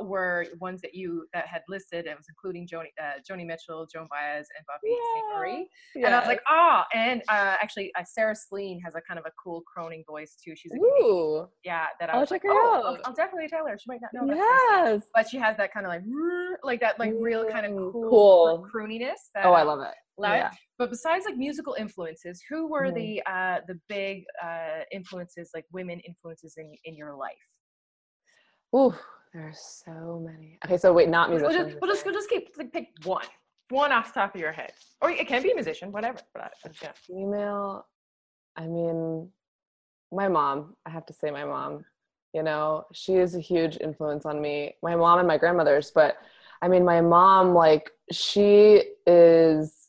uh, 0.00 0.02
were 0.02 0.46
ones 0.60 0.80
that 0.82 0.94
you 0.94 1.26
that 1.34 1.46
had 1.46 1.62
listed. 1.68 2.06
It 2.06 2.16
was 2.16 2.26
including 2.28 2.66
Joni, 2.66 2.88
uh, 3.00 3.20
Joni 3.28 3.46
Mitchell, 3.46 3.86
Joan 3.92 4.06
Baez, 4.10 4.46
and 4.56 4.66
Buffy 4.66 4.94
St. 5.14 5.26
Marie. 5.36 5.68
And 5.96 6.14
I 6.14 6.18
was 6.18 6.28
like, 6.28 6.40
oh, 6.48 6.82
and 6.94 7.22
uh, 7.28 7.56
actually, 7.60 7.92
uh, 7.98 8.04
Sarah 8.04 8.34
Slean 8.34 8.80
has 8.84 8.94
a 8.94 9.00
kind 9.00 9.18
of 9.18 9.26
a 9.26 9.32
cool 9.42 9.62
croning 9.62 10.04
voice 10.08 10.36
too. 10.42 10.54
She's 10.56 10.72
a 10.72 10.76
ooh, 10.76 11.46
yeah, 11.64 11.86
that 11.98 12.10
I 12.10 12.14
I'll 12.14 12.20
was 12.20 12.30
like, 12.30 12.42
her 12.42 12.49
oh, 12.50 12.82
I'll. 12.86 12.98
I'll 13.04 13.12
definitely 13.14 13.48
tell 13.48 13.66
her. 13.66 13.76
She 13.78 13.84
might 13.88 14.00
not 14.00 14.12
know. 14.12 14.26
that's 14.26 14.40
Sarah 14.40 14.84
Slean. 14.84 14.94
yes. 15.00 15.08
But 15.14 15.28
she 15.28 15.36
has 15.38 15.56
that 15.56 15.72
kind 15.72 15.86
of 15.86 15.90
like, 15.90 16.02
like 16.62 16.80
that, 16.80 16.98
like 16.98 17.12
real 17.18 17.44
kind 17.46 17.66
of 17.66 17.72
Mm, 17.72 17.92
cool, 17.92 18.02
cool. 18.10 18.66
crooniness. 18.72 19.30
That, 19.34 19.46
Oh, 19.46 19.52
I 19.52 19.62
love 19.62 19.80
it. 19.80 19.94
Loud. 20.18 20.34
Yeah. 20.34 20.50
But 20.78 20.90
besides 20.90 21.24
like 21.24 21.36
musical 21.36 21.74
influences, 21.78 22.42
who 22.48 22.66
were 22.68 22.90
Mhm. 22.90 22.94
the 22.94 23.22
uh, 23.32 23.60
the 23.66 23.78
big 23.88 24.24
uh, 24.42 24.80
influences, 24.92 25.50
like 25.54 25.64
women 25.72 26.00
influences 26.00 26.54
in 26.58 26.72
in 26.84 26.94
your 26.96 27.14
life? 27.14 27.32
Ooh, 28.74 28.94
there 29.32 29.42
are 29.48 29.54
so 29.54 30.22
many. 30.24 30.58
Okay, 30.64 30.76
so 30.76 30.92
wait, 30.92 31.08
not 31.08 31.30
We'll 31.30 31.38
musicians. 31.40 31.72
just, 31.72 31.80
we'll 31.80 31.90
just 31.92 32.04
we'll 32.04 32.14
just 32.14 32.28
keep 32.30 32.48
like, 32.56 32.72
pick 32.72 32.88
one, 33.04 33.26
one 33.70 33.92
off 33.92 34.08
the 34.12 34.20
top 34.20 34.34
of 34.34 34.40
your 34.40 34.52
head, 34.52 34.72
or 35.00 35.10
it 35.10 35.26
can 35.26 35.42
be 35.42 35.52
a 35.52 35.54
musician, 35.54 35.90
whatever. 35.92 36.18
But 36.34 36.52
yeah, 36.82 36.92
female 36.94 37.86
i 38.56 38.66
mean 38.66 39.30
my 40.10 40.26
mom 40.26 40.74
i 40.84 40.90
have 40.90 41.06
to 41.06 41.12
say 41.12 41.30
my 41.30 41.44
mom 41.44 41.84
you 42.34 42.42
know 42.42 42.84
she 42.92 43.14
is 43.14 43.34
a 43.34 43.40
huge 43.40 43.78
influence 43.80 44.24
on 44.24 44.40
me 44.40 44.74
my 44.82 44.94
mom 44.94 45.18
and 45.18 45.28
my 45.28 45.38
grandmothers 45.38 45.90
but 45.94 46.16
i 46.62 46.68
mean 46.68 46.84
my 46.84 47.00
mom 47.00 47.54
like 47.54 47.90
she 48.10 48.82
is 49.06 49.88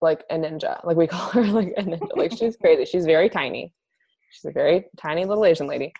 like 0.00 0.24
a 0.30 0.34
ninja 0.34 0.84
like 0.84 0.96
we 0.96 1.06
call 1.14 1.30
her 1.30 1.44
like 1.44 1.72
a 1.76 1.82
ninja 1.82 2.16
like 2.16 2.32
she's 2.32 2.56
crazy 2.60 2.84
she's 2.84 3.06
very 3.06 3.28
tiny 3.28 3.72
she's 4.30 4.44
a 4.44 4.52
very 4.52 4.84
tiny 4.98 5.24
little 5.24 5.44
asian 5.44 5.66
lady 5.66 5.92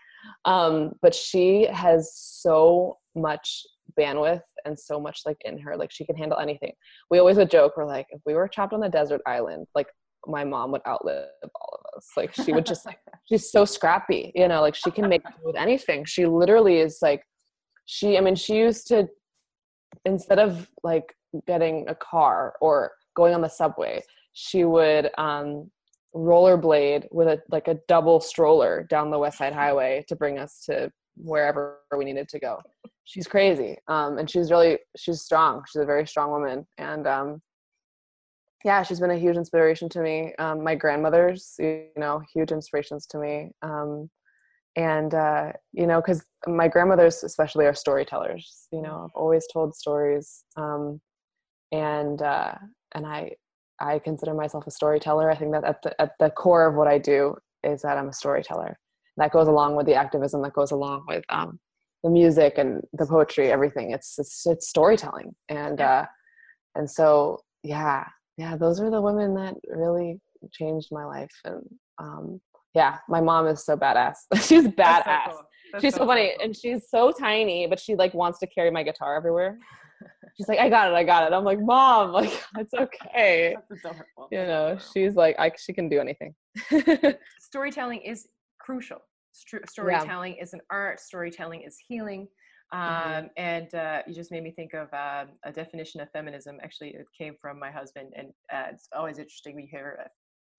um 0.45 0.93
but 1.03 1.15
she 1.15 1.67
has 1.67 2.13
so 2.15 2.99
much 3.15 3.65
bandwidth 3.99 4.43
and 4.65 4.79
so 4.79 5.01
much 5.01 5.23
like 5.25 5.39
in 5.45 5.59
her 5.59 5.77
like 5.77 5.91
she 5.91 6.05
can 6.05 6.17
handle 6.17 6.39
anything. 6.39 6.73
We 7.11 7.19
always 7.19 7.37
would 7.37 7.51
joke 7.51 7.75
we're 7.77 7.87
like 7.87 8.07
if 8.11 8.21
we 8.27 8.35
were 8.35 8.49
trapped 8.49 8.73
on 8.73 8.83
a 8.83 8.89
desert 8.89 9.21
island 9.27 9.67
like 9.75 9.89
my 10.27 10.45
mom 10.45 10.73
would 10.73 10.83
outlive 10.87 11.29
all 11.55 11.81
of 11.81 11.97
us. 11.97 12.09
Like 12.17 12.35
she 12.35 12.53
would 12.53 12.67
just 12.67 12.87
like 12.87 12.99
she's 13.29 13.51
so 13.51 13.65
scrappy 13.65 14.33
you 14.35 14.49
know 14.49 14.61
like 14.61 14.75
she 14.75 14.91
can 14.91 15.09
make 15.09 15.23
do 15.25 15.31
with 15.45 15.57
anything. 15.57 16.05
She 16.05 16.27
literally 16.27 16.79
is 16.79 16.99
like 17.03 17.23
she 17.87 18.17
i 18.17 18.21
mean 18.21 18.37
she 18.37 18.57
used 18.57 18.87
to 18.87 19.09
instead 20.05 20.39
of 20.39 20.71
like 20.85 21.13
getting 21.47 21.85
a 21.89 21.95
car 21.95 22.55
or 22.61 22.93
going 23.17 23.35
on 23.35 23.41
the 23.41 23.49
subway 23.49 24.01
she 24.33 24.65
would 24.65 25.11
um 25.19 25.69
rollerblade 26.15 27.07
with 27.11 27.29
a 27.29 27.39
like 27.51 27.69
a 27.69 27.79
double 27.89 28.21
stroller 28.21 28.87
down 28.91 29.11
the 29.11 29.19
west 29.19 29.39
side 29.39 29.53
highway 29.53 30.05
to 30.09 30.17
bring 30.17 30.39
us 30.39 30.63
to 30.65 30.91
wherever 31.17 31.79
we 31.97 32.05
needed 32.05 32.29
to 32.29 32.39
go. 32.39 32.59
She's 33.05 33.27
crazy 33.27 33.77
um 33.89 34.19
and 34.19 34.29
she's 34.29 34.51
really 34.51 34.79
she's 34.97 35.23
strong. 35.23 35.63
She's 35.69 35.83
a 35.83 35.87
very 35.87 36.07
strong 36.07 36.31
woman 36.31 36.67
and 36.79 37.07
um 37.07 37.43
yeah 38.65 38.83
she's 38.83 39.01
been 39.01 39.11
a 39.11 39.19
huge 39.19 39.37
inspiration 39.37 39.89
to 39.91 40.01
me. 40.01 40.35
Um 40.39 40.63
my 40.63 40.75
grandmothers 40.75 41.55
you 41.59 41.87
know 41.97 42.23
huge 42.33 42.53
inspirations 42.53 43.07
to 43.07 43.19
me. 43.19 43.53
Um 43.63 44.11
and 44.77 45.15
uh 45.15 45.53
you 45.73 45.87
know 45.87 46.01
because 46.01 46.25
my 46.47 46.69
grandmothers 46.69 47.25
especially 47.25 47.67
are 47.67 47.75
storytellers 47.75 48.69
you 48.73 48.81
know 48.81 49.03
i've 49.05 49.17
always 49.17 49.45
told 49.53 49.75
stories 49.75 50.45
um 50.57 51.01
and 51.73 52.23
uh 52.23 52.55
and 52.95 53.05
i 53.05 53.33
i 53.81 53.99
consider 53.99 54.33
myself 54.35 54.67
a 54.67 54.71
storyteller. 54.71 55.31
I 55.31 55.37
think 55.37 55.53
that 55.53 55.65
at 55.65 55.83
the 55.83 56.01
at 56.01 56.13
the 56.21 56.31
core 56.31 56.67
of 56.67 56.75
what 56.77 56.87
i 56.87 56.99
do 56.99 57.37
is 57.65 57.83
that 57.83 57.99
i'm 57.99 58.09
a 58.09 58.13
storyteller. 58.13 58.79
That 59.17 59.33
goes 59.33 59.49
along 59.49 59.77
with 59.77 59.87
the 59.87 59.95
activism 59.95 60.43
that 60.43 60.53
goes 60.53 60.71
along 60.71 61.05
with 61.09 61.25
um 61.31 61.59
the 62.05 62.11
music 62.11 62.57
and 62.57 62.83
the 62.93 63.07
poetry 63.07 63.51
everything. 63.51 63.91
It's 63.91 64.19
it's, 64.19 64.47
it's 64.47 64.69
storytelling. 64.69 65.35
And 65.49 65.81
uh 65.81 66.07
and 66.75 66.91
so 66.91 67.41
yeah 67.63 68.05
yeah 68.41 68.57
those 68.57 68.81
are 68.81 68.91
the 68.91 69.01
women 69.01 69.35
that 69.35 69.55
really 69.69 70.19
changed 70.51 70.89
my 70.91 71.05
life 71.05 71.35
and 71.45 71.63
um 71.99 72.41
yeah 72.75 72.97
my 73.07 73.21
mom 73.21 73.47
is 73.47 73.65
so 73.67 73.77
badass. 73.77 74.17
She's 74.37 74.65
That's 74.65 75.05
so 75.05 75.11
badass. 75.11 75.31
cool. 75.31 75.81
She's 75.81 75.95
so 75.95 76.07
funny 76.07 76.33
cool. 76.37 76.45
and 76.47 76.57
she's 76.57 76.89
so 76.89 77.13
tiny 77.13 77.67
but 77.67 77.79
she 77.79 77.95
like 77.95 78.15
wants 78.15 78.39
to 78.39 78.47
carry 78.47 78.71
my 78.71 78.83
guitar 78.83 79.15
everywhere. 79.15 79.59
She's 80.37 80.49
like 80.49 80.59
i 80.59 80.71
got 80.71 80.91
it 80.91 80.95
i 80.95 81.05
got 81.05 81.25
it. 81.25 81.35
I'm 81.35 81.45
like 81.45 81.61
mom 81.61 82.13
like 82.21 82.33
it's 82.57 82.73
okay. 82.73 83.57
You 84.33 84.39
know 84.39 84.79
she's 84.93 85.17
like 85.17 85.37
i 85.39 85.53
she 85.59 85.75
can 85.75 85.91
do 85.91 86.01
anything. 86.01 86.35
Storytelling 87.41 88.01
is 88.01 88.29
crucial. 88.59 89.01
Stru- 89.35 89.69
storytelling 89.69 90.37
is 90.41 90.55
an 90.55 90.61
art. 90.71 90.99
Storytelling 90.99 91.63
is 91.63 91.77
healing. 91.87 92.27
Um, 92.73 92.81
Mhm. 92.81 93.31
And 93.37 93.75
uh, 93.75 94.03
you 94.07 94.15
just 94.15 94.31
made 94.31 94.43
me 94.45 94.53
think 94.53 94.75
of 94.75 94.93
um, 94.95 95.33
a 95.45 95.53
definition 95.53 96.01
of 96.01 96.11
feminism. 96.13 96.59
Actually, 96.63 96.91
it 96.91 97.07
came 97.17 97.35
from 97.41 97.59
my 97.59 97.71
husband, 97.71 98.13
and 98.17 98.29
uh, 98.53 98.67
it's 98.73 98.89
always 98.95 99.19
interesting 99.19 99.59
you 99.59 99.67
hear 99.71 99.99
a 100.07 100.09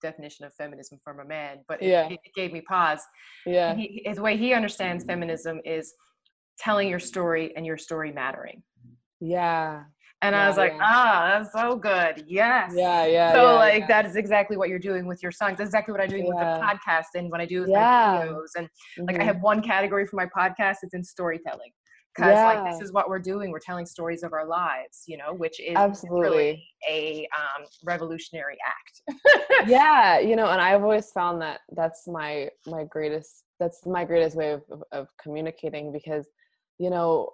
definition 0.06 0.44
of 0.44 0.52
feminism 0.54 0.98
from 1.04 1.20
a 1.20 1.24
man. 1.24 1.58
But 1.68 1.82
it, 1.82 1.88
Yeah. 1.88 2.08
it 2.08 2.20
gave 2.36 2.52
me 2.52 2.60
pause. 2.62 3.02
Yeah. 3.46 3.74
He, 3.74 4.02
his 4.04 4.20
way 4.20 4.36
he 4.36 4.52
understands 4.52 5.04
feminism 5.04 5.60
is 5.64 5.94
telling 6.58 6.88
your 6.88 6.98
story 7.00 7.56
and 7.56 7.64
your 7.64 7.78
story 7.78 8.12
mattering. 8.12 8.62
Yeah. 9.20 9.84
And 10.20 10.36
I 10.36 10.46
was 10.46 10.56
like, 10.56 10.72
yeah. 10.74 10.78
ah, 10.82 11.28
that's 11.38 11.52
so 11.52 11.74
good. 11.76 12.24
Yes. 12.28 12.72
Yeah. 12.76 13.06
Yeah. 13.06 13.32
So 13.32 13.42
yeah, 13.44 13.58
like 13.58 13.80
yeah. 13.80 13.86
that 13.88 14.06
is 14.06 14.14
exactly 14.16 14.56
what 14.56 14.68
you're 14.68 14.78
doing 14.78 15.06
with 15.06 15.20
your 15.20 15.32
songs. 15.32 15.58
That's 15.58 15.68
exactly 15.68 15.90
what 15.92 16.00
I'm 16.00 16.08
doing 16.08 16.26
with 16.26 16.36
the 16.38 16.60
podcast 16.62 17.06
and 17.16 17.28
when 17.30 17.40
I 17.40 17.46
do 17.46 17.62
with 17.62 17.70
Yeah. 17.70 18.18
my 18.20 18.26
videos. 18.26 18.48
And 18.56 18.68
like 19.08 19.16
I 19.16 19.20
Mhm. 19.20 19.24
have 19.24 19.40
one 19.40 19.62
category 19.62 20.06
for 20.06 20.14
my 20.16 20.26
podcast, 20.26 20.76
it's 20.82 20.94
in 20.94 21.02
storytelling. 21.02 21.72
Because 22.14 22.34
like 22.44 22.70
this 22.70 22.82
is 22.82 22.92
what 22.92 23.08
we're 23.08 23.18
doing. 23.18 23.50
We're 23.50 23.58
telling 23.58 23.86
stories 23.86 24.22
of 24.22 24.32
our 24.32 24.46
lives, 24.46 25.04
you 25.06 25.16
know, 25.16 25.32
which 25.32 25.60
is 25.60 25.76
Absolutely. 25.76 26.20
really 26.20 26.68
a 26.88 27.28
um, 27.38 27.66
revolutionary 27.84 28.58
act. 28.66 29.68
yeah 29.68 30.18
you 30.18 30.36
know 30.36 30.46
and 30.46 30.60
i've 30.68 30.82
always 30.82 31.10
found 31.10 31.40
that 31.40 31.60
that's 31.76 32.06
my 32.06 32.48
my 32.66 32.84
greatest 32.84 33.44
that's 33.58 33.86
my 33.86 34.04
greatest 34.04 34.36
way 34.36 34.52
of, 34.52 34.62
of, 34.70 34.82
of 34.92 35.08
communicating 35.22 35.92
because 35.92 36.26
you 36.78 36.90
know 36.90 37.30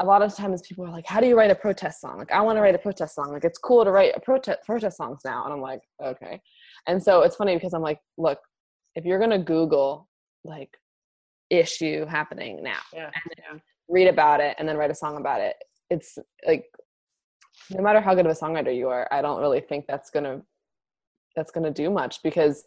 a 0.00 0.04
lot 0.04 0.22
of 0.22 0.34
times 0.34 0.60
people 0.62 0.84
are 0.84 0.90
like 0.90 1.06
how 1.06 1.20
do 1.20 1.26
you 1.26 1.36
write 1.36 1.50
a 1.50 1.54
protest 1.54 2.00
song 2.00 2.18
like 2.18 2.32
i 2.32 2.40
want 2.40 2.56
to 2.56 2.60
write 2.60 2.74
a 2.74 2.78
protest 2.78 3.14
song 3.14 3.32
like 3.32 3.44
it's 3.44 3.58
cool 3.58 3.84
to 3.84 3.90
write 3.90 4.12
a 4.16 4.20
protest 4.20 4.58
protest 4.66 4.96
songs 4.96 5.20
now 5.24 5.44
and 5.44 5.52
i'm 5.52 5.60
like 5.60 5.80
okay 6.04 6.40
and 6.86 7.02
so 7.02 7.22
it's 7.22 7.36
funny 7.36 7.54
because 7.54 7.74
i'm 7.74 7.82
like 7.82 8.00
look 8.16 8.38
if 8.96 9.04
you're 9.04 9.18
gonna 9.20 9.38
google 9.42 10.08
like 10.44 10.76
issue 11.50 12.04
happening 12.06 12.62
now 12.62 12.80
Yeah. 12.92 13.10
and 13.50 13.60
read 13.88 14.08
about 14.08 14.40
it 14.40 14.54
and 14.58 14.68
then 14.68 14.76
write 14.76 14.90
a 14.90 14.94
song 14.94 15.16
about 15.16 15.40
it. 15.40 15.56
It's 15.90 16.18
like 16.46 16.66
no 17.70 17.82
matter 17.82 18.00
how 18.00 18.14
good 18.14 18.26
of 18.26 18.32
a 18.32 18.34
songwriter 18.34 18.74
you 18.74 18.88
are 18.88 19.08
i 19.10 19.20
don't 19.20 19.40
really 19.40 19.60
think 19.60 19.84
that's 19.88 20.10
gonna 20.10 20.40
that's 21.34 21.50
gonna 21.50 21.70
do 21.70 21.90
much 21.90 22.22
because 22.22 22.64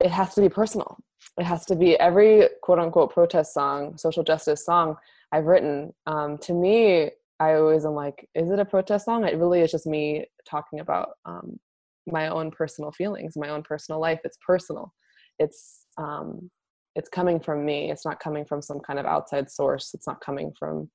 it 0.00 0.10
has 0.10 0.34
to 0.34 0.40
be 0.40 0.48
personal. 0.48 0.98
It 1.38 1.44
has 1.44 1.64
to 1.66 1.76
be 1.76 1.98
every 1.98 2.48
quote 2.62 2.78
unquote 2.78 3.12
protest 3.12 3.54
song 3.54 3.96
social 3.96 4.22
justice 4.22 4.64
song 4.64 4.96
i've 5.32 5.46
written. 5.46 5.92
Um, 6.06 6.38
to 6.38 6.52
me 6.52 7.10
i 7.40 7.54
always 7.54 7.84
am 7.84 7.94
like 7.94 8.28
is 8.34 8.50
it 8.50 8.58
a 8.58 8.64
protest 8.64 9.06
song? 9.06 9.24
It 9.24 9.38
really 9.38 9.60
is 9.60 9.70
just 9.70 9.86
me 9.86 10.26
talking 10.48 10.80
about 10.80 11.10
um, 11.24 11.58
my 12.06 12.28
own 12.28 12.50
personal 12.50 12.92
feelings 12.92 13.36
my 13.36 13.48
own 13.48 13.62
personal 13.62 14.00
life. 14.00 14.20
It's 14.24 14.38
personal. 14.46 14.92
It's 15.38 15.86
um, 15.96 16.50
it's 16.96 17.08
coming 17.08 17.40
from 17.40 17.64
me 17.64 17.90
it's 17.90 18.04
not 18.04 18.20
coming 18.20 18.44
from 18.44 18.62
some 18.62 18.80
kind 18.80 18.98
of 18.98 19.06
outside 19.06 19.50
source 19.50 19.90
it's 19.94 20.06
not 20.06 20.20
coming 20.20 20.52
from 20.58 20.90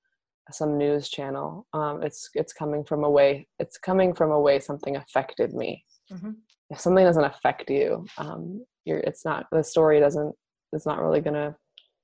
some 0.51 0.77
news 0.77 1.09
channel 1.09 1.67
um, 1.73 2.01
it's 2.01 2.29
it's 2.33 2.53
coming 2.53 2.83
from 2.83 3.03
a 3.03 3.09
way 3.09 3.47
it's 3.59 3.77
coming 3.77 4.13
from 4.13 4.31
a 4.31 4.39
way 4.39 4.59
something 4.59 4.95
affected 4.95 5.53
me 5.53 5.83
Mhm. 6.11 6.35
if 6.71 6.79
something 6.79 7.05
doesn't 7.05 7.23
affect 7.23 7.69
you 7.69 8.05
um, 8.17 8.65
you're 8.85 8.99
it's 8.99 9.23
not 9.25 9.45
the 9.51 9.63
story 9.63 9.99
doesn't 9.99 10.33
it's 10.73 10.85
not 10.85 11.01
really 11.01 11.21
gonna 11.21 11.55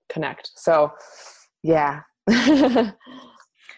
connect 0.10 0.52
so 0.56 0.92
yeah 1.64 2.02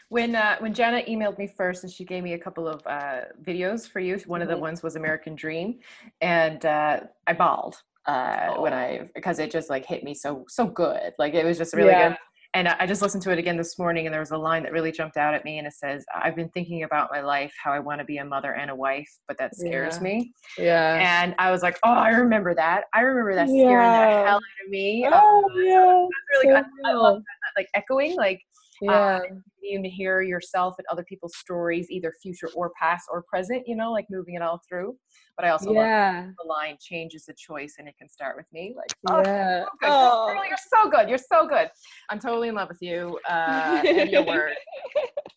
When 0.09 0.35
uh, 0.35 0.55
when 0.59 0.73
Jana 0.73 1.01
emailed 1.07 1.37
me 1.37 1.47
first 1.47 1.83
and 1.83 1.91
she 1.91 2.05
gave 2.05 2.23
me 2.23 2.33
a 2.33 2.39
couple 2.39 2.65
of 2.67 2.81
uh, 2.87 3.21
videos 3.41 3.89
for 3.89 3.99
you, 3.99 4.17
one 4.25 4.41
of 4.41 4.47
the 4.47 4.55
Mhm. 4.55 4.61
ones 4.61 4.81
was 4.81 4.95
American 4.95 5.35
Dream, 5.35 5.79
and 6.21 6.65
uh, 6.65 7.01
I 7.25 7.33
bawled 7.33 7.75
uh, 8.07 8.55
when 8.55 8.73
I 8.73 9.09
because 9.15 9.39
it 9.39 9.51
just 9.51 9.69
like 9.69 9.85
hit 9.85 10.03
me 10.03 10.13
so 10.13 10.45
so 10.47 10.65
good. 10.65 11.13
Like 11.19 11.33
it 11.33 11.45
was 11.45 11.57
just 11.57 11.73
really 11.75 11.93
Yeah. 11.93 12.09
good. 12.09 12.17
And 12.53 12.69
I 12.69 12.87
just 12.87 13.01
listened 13.01 13.21
to 13.23 13.31
it 13.31 13.37
again 13.37 13.57
this 13.57 13.77
morning, 13.77 14.07
and 14.07 14.13
there 14.13 14.21
was 14.21 14.31
a 14.31 14.37
line 14.37 14.63
that 14.63 14.71
really 14.71 14.91
jumped 14.91 15.17
out 15.17 15.33
at 15.35 15.43
me, 15.43 15.57
and 15.59 15.67
it 15.67 15.73
says, 15.73 16.05
"I've 16.15 16.35
been 16.35 16.49
thinking 16.49 16.83
about 16.83 17.09
my 17.11 17.21
life, 17.21 17.53
how 17.61 17.71
I 17.73 17.79
want 17.79 17.99
to 17.99 18.05
be 18.05 18.17
a 18.17 18.25
mother 18.25 18.53
and 18.53 18.71
a 18.71 18.75
wife, 18.75 19.09
but 19.27 19.37
that 19.37 19.53
scares 19.55 19.95
Yeah. 19.97 20.03
me." 20.03 20.33
yeah 20.57 21.21
And 21.21 21.35
I 21.37 21.51
was 21.51 21.61
like, 21.61 21.77
"Oh, 21.83 21.91
I 21.91 22.09
remember 22.11 22.55
that. 22.55 22.85
I 22.93 23.01
remember 23.01 23.35
that 23.35 23.49
scaring 23.49 23.91
Yeah. 23.91 24.07
the 24.07 24.25
hell 24.25 24.37
out 24.37 24.65
of 24.65 24.69
me." 24.69 25.05
Um, 25.05 25.13
oh 25.13 25.51
yeah 25.57 26.05
it's 26.05 26.43
really 26.43 26.55
so 26.55 26.61
good. 26.61 26.65
I 26.85 26.93
love 26.93 27.17
that, 27.17 27.59
like 27.61 27.67
echoing, 27.75 28.15
like 28.15 28.41
yeah 28.81 29.19
you 29.67 29.81
to 29.81 29.89
hear 29.89 30.21
yourself 30.21 30.75
and 30.77 30.85
other 30.91 31.03
people's 31.03 31.35
stories, 31.37 31.87
either 31.89 32.13
future 32.21 32.49
or 32.55 32.71
past 32.79 33.05
or 33.11 33.23
present, 33.29 33.63
you 33.67 33.75
know, 33.75 33.91
like 33.91 34.05
moving 34.09 34.35
it 34.35 34.41
all 34.41 34.61
through. 34.67 34.95
But 35.35 35.45
I 35.45 35.49
also 35.49 35.71
love 35.71 35.85
yeah 35.85 36.27
the 36.41 36.47
line 36.47 36.77
changes 36.79 37.25
the 37.25 37.35
choice 37.37 37.75
and 37.77 37.87
it 37.87 37.95
can 37.97 38.09
start 38.09 38.35
with 38.37 38.45
me. 38.51 38.73
Like, 38.75 38.91
oh, 39.09 39.21
yeah 39.23 39.63
so 39.63 39.67
good. 39.81 39.87
Girl, 39.87 40.45
you're 40.47 40.57
so 40.73 40.89
good. 40.89 41.09
You're 41.09 41.17
so 41.17 41.47
good. 41.47 41.69
I'm 42.09 42.19
totally 42.19 42.47
in 42.47 42.55
love 42.55 42.69
with 42.69 42.81
you 42.81 43.19
uh, 43.29 43.81
and 43.85 44.09
your 44.09 44.25
work. 44.25 44.53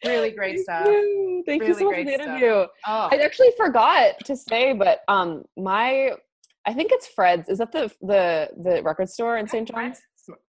Really 0.06 0.30
great 0.30 0.54
Thank 0.54 0.64
stuff. 0.64 0.86
you. 0.86 1.42
Thank 1.46 1.62
you 1.62 1.74
so 1.74 1.84
much 1.84 1.96
for 1.96 2.04
the 2.04 2.14
stuff. 2.14 2.26
interview. 2.26 2.52
Oh, 2.86 3.08
I 3.12 3.16
actually 3.16 3.50
forgot 3.58 4.14
to 4.24 4.34
say, 4.34 4.72
but 4.72 5.00
um, 5.08 5.42
my 5.58 6.12
I 6.66 6.72
think 6.72 6.90
it's 6.90 7.06
Fred's. 7.06 7.50
Is 7.50 7.58
that 7.58 7.70
the 7.70 7.90
the 8.00 8.48
the 8.62 8.82
record 8.82 9.10
store 9.10 9.36
in 9.36 9.46
St. 9.46 9.68
John's? 9.68 10.00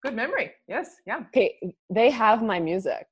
Good 0.03 0.14
memory. 0.14 0.53
Yes. 0.69 0.97
Yeah. 1.07 1.21
Okay, 1.29 1.59
they 1.90 2.11
have 2.11 2.43
my 2.43 2.59
music. 2.61 3.07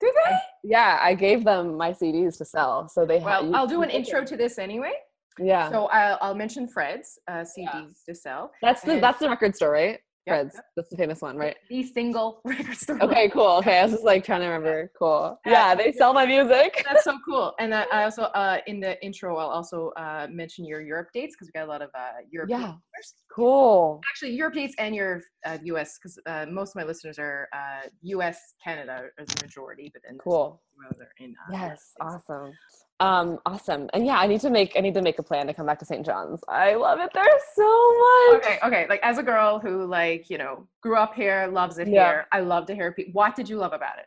Do 0.00 0.12
they? 0.24 0.36
Yeah, 0.64 0.98
I 1.00 1.14
gave 1.14 1.44
them 1.44 1.76
my 1.76 1.92
CDs 1.92 2.36
to 2.38 2.44
sell, 2.44 2.88
so 2.88 3.06
they. 3.06 3.18
Well, 3.20 3.46
you 3.46 3.52
I'll 3.54 3.66
do 3.66 3.82
an 3.82 3.90
intro 3.90 4.20
it. 4.22 4.26
to 4.28 4.36
this 4.36 4.58
anyway. 4.58 4.92
Yeah, 5.38 5.68
So 5.70 5.86
I'll, 5.86 6.18
I'll 6.20 6.34
mention 6.34 6.68
Fred's 6.68 7.18
uh, 7.26 7.42
CDs 7.42 7.56
Yeah. 7.56 7.82
to 8.08 8.14
sell. 8.14 8.52
that's 8.62 8.82
the 8.82 8.92
and- 8.92 9.02
that's 9.02 9.18
the 9.18 9.28
record 9.28 9.56
store, 9.56 9.70
right? 9.72 9.98
Yep, 10.26 10.36
Fred's. 10.36 10.60
That's 10.76 10.88
the 10.88 10.96
famous 10.96 11.20
one, 11.20 11.36
right? 11.36 11.56
The 11.68 11.82
single 11.82 12.40
record 12.44 12.76
store. 12.76 13.02
Okay, 13.02 13.28
cool. 13.28 13.56
Okay, 13.58 13.78
I 13.78 13.82
was 13.82 13.92
just 13.92 14.04
like 14.04 14.24
trying 14.24 14.40
to 14.40 14.46
remember. 14.46 14.90
Cool. 14.98 15.38
Yeah. 15.44 15.74
They 15.74 15.92
sell 15.92 16.14
my 16.14 16.24
music. 16.24 16.82
That's 16.88 17.04
so 17.04 17.18
cool. 17.26 17.52
And 17.58 17.74
I, 17.74 17.84
I 17.92 18.04
also, 18.04 18.22
uh, 18.22 18.58
in 18.66 18.80
the 18.80 19.02
intro, 19.04 19.36
I'll 19.36 19.48
also 19.50 19.90
uh, 19.96 20.26
mention 20.30 20.64
your 20.64 20.80
Europe 20.80 21.08
dates 21.12 21.34
because 21.34 21.48
we 21.48 21.52
got 21.58 21.66
a 21.66 21.70
lot 21.70 21.82
of 21.82 21.90
uh, 21.94 22.22
European 22.30 22.60
Yeah. 22.60 22.66
listeners. 22.68 23.14
Cool. 23.34 24.00
Actually, 24.10 24.32
Europe 24.32 24.54
dates 24.54 24.74
and 24.78 24.94
your 24.94 25.20
uh, 25.44 25.58
US 25.64 25.98
because 25.98 26.18
uh, 26.26 26.46
most 26.50 26.70
of 26.70 26.76
my 26.76 26.84
listeners 26.84 27.18
are 27.18 27.48
uh, 27.52 27.88
US, 28.02 28.54
Canada 28.62 29.08
as 29.18 29.26
a 29.40 29.44
majority, 29.44 29.90
but 29.92 30.02
then 30.08 30.16
Cool. 30.18 30.62
Other 30.90 31.08
in 31.18 31.30
uh, 31.48 31.52
Yes, 31.52 31.92
awesome. 32.00 32.52
Um, 33.00 33.38
awesome. 33.44 33.88
And 33.92 34.06
yeah, 34.06 34.18
I 34.18 34.26
need 34.26 34.40
to 34.40 34.50
make 34.50 34.72
I 34.76 34.80
need 34.80 34.94
to 34.94 35.02
make 35.02 35.18
a 35.18 35.22
plan 35.22 35.46
to 35.48 35.54
come 35.54 35.66
back 35.66 35.78
to 35.80 35.84
St. 35.84 36.04
John's. 36.06 36.40
I 36.48 36.74
love 36.74 37.00
it 37.00 37.10
there 37.12 37.24
so 37.54 37.98
much. 38.32 38.44
Okay, 38.44 38.58
okay. 38.64 38.86
Like 38.88 39.00
as 39.02 39.18
a 39.18 39.22
girl 39.22 39.58
who 39.58 39.84
like 39.86 40.30
you 40.30 40.38
know 40.38 40.66
grew 40.82 40.96
up 40.96 41.14
here, 41.14 41.48
loves 41.52 41.78
it 41.78 41.88
Yeah. 41.88 42.08
here. 42.08 42.26
I 42.32 42.40
love 42.40 42.66
to 42.66 42.74
hear 42.74 42.92
people. 42.92 43.12
What 43.12 43.34
did 43.34 43.48
you 43.48 43.56
love 43.56 43.72
about 43.72 43.98
it? 43.98 44.06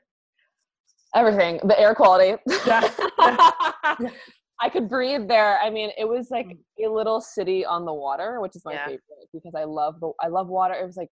Everything. 1.16 1.60
The 1.64 1.80
air 1.80 1.94
quality. 1.96 2.42
Yeah. 2.66 2.90
I 4.60 4.70
could 4.70 4.90
breathe 4.90 5.28
there. 5.28 5.60
I 5.60 5.70
mean, 5.70 5.92
it 6.00 6.06
was 6.06 6.32
like 6.32 6.48
Mm. 6.48 6.88
a 6.88 6.90
little 6.90 7.22
city 7.22 7.64
on 7.64 7.86
the 7.86 7.94
water, 7.94 8.42
which 8.42 8.56
is 8.56 8.66
my 8.66 8.74
Yeah. 8.74 8.86
favorite 8.86 9.30
because 9.34 9.54
I 9.56 9.66
love 9.66 10.00
the 10.00 10.12
I 10.22 10.28
love 10.28 10.48
water. 10.48 10.74
It 10.74 10.86
was 10.86 10.98
like 10.98 11.10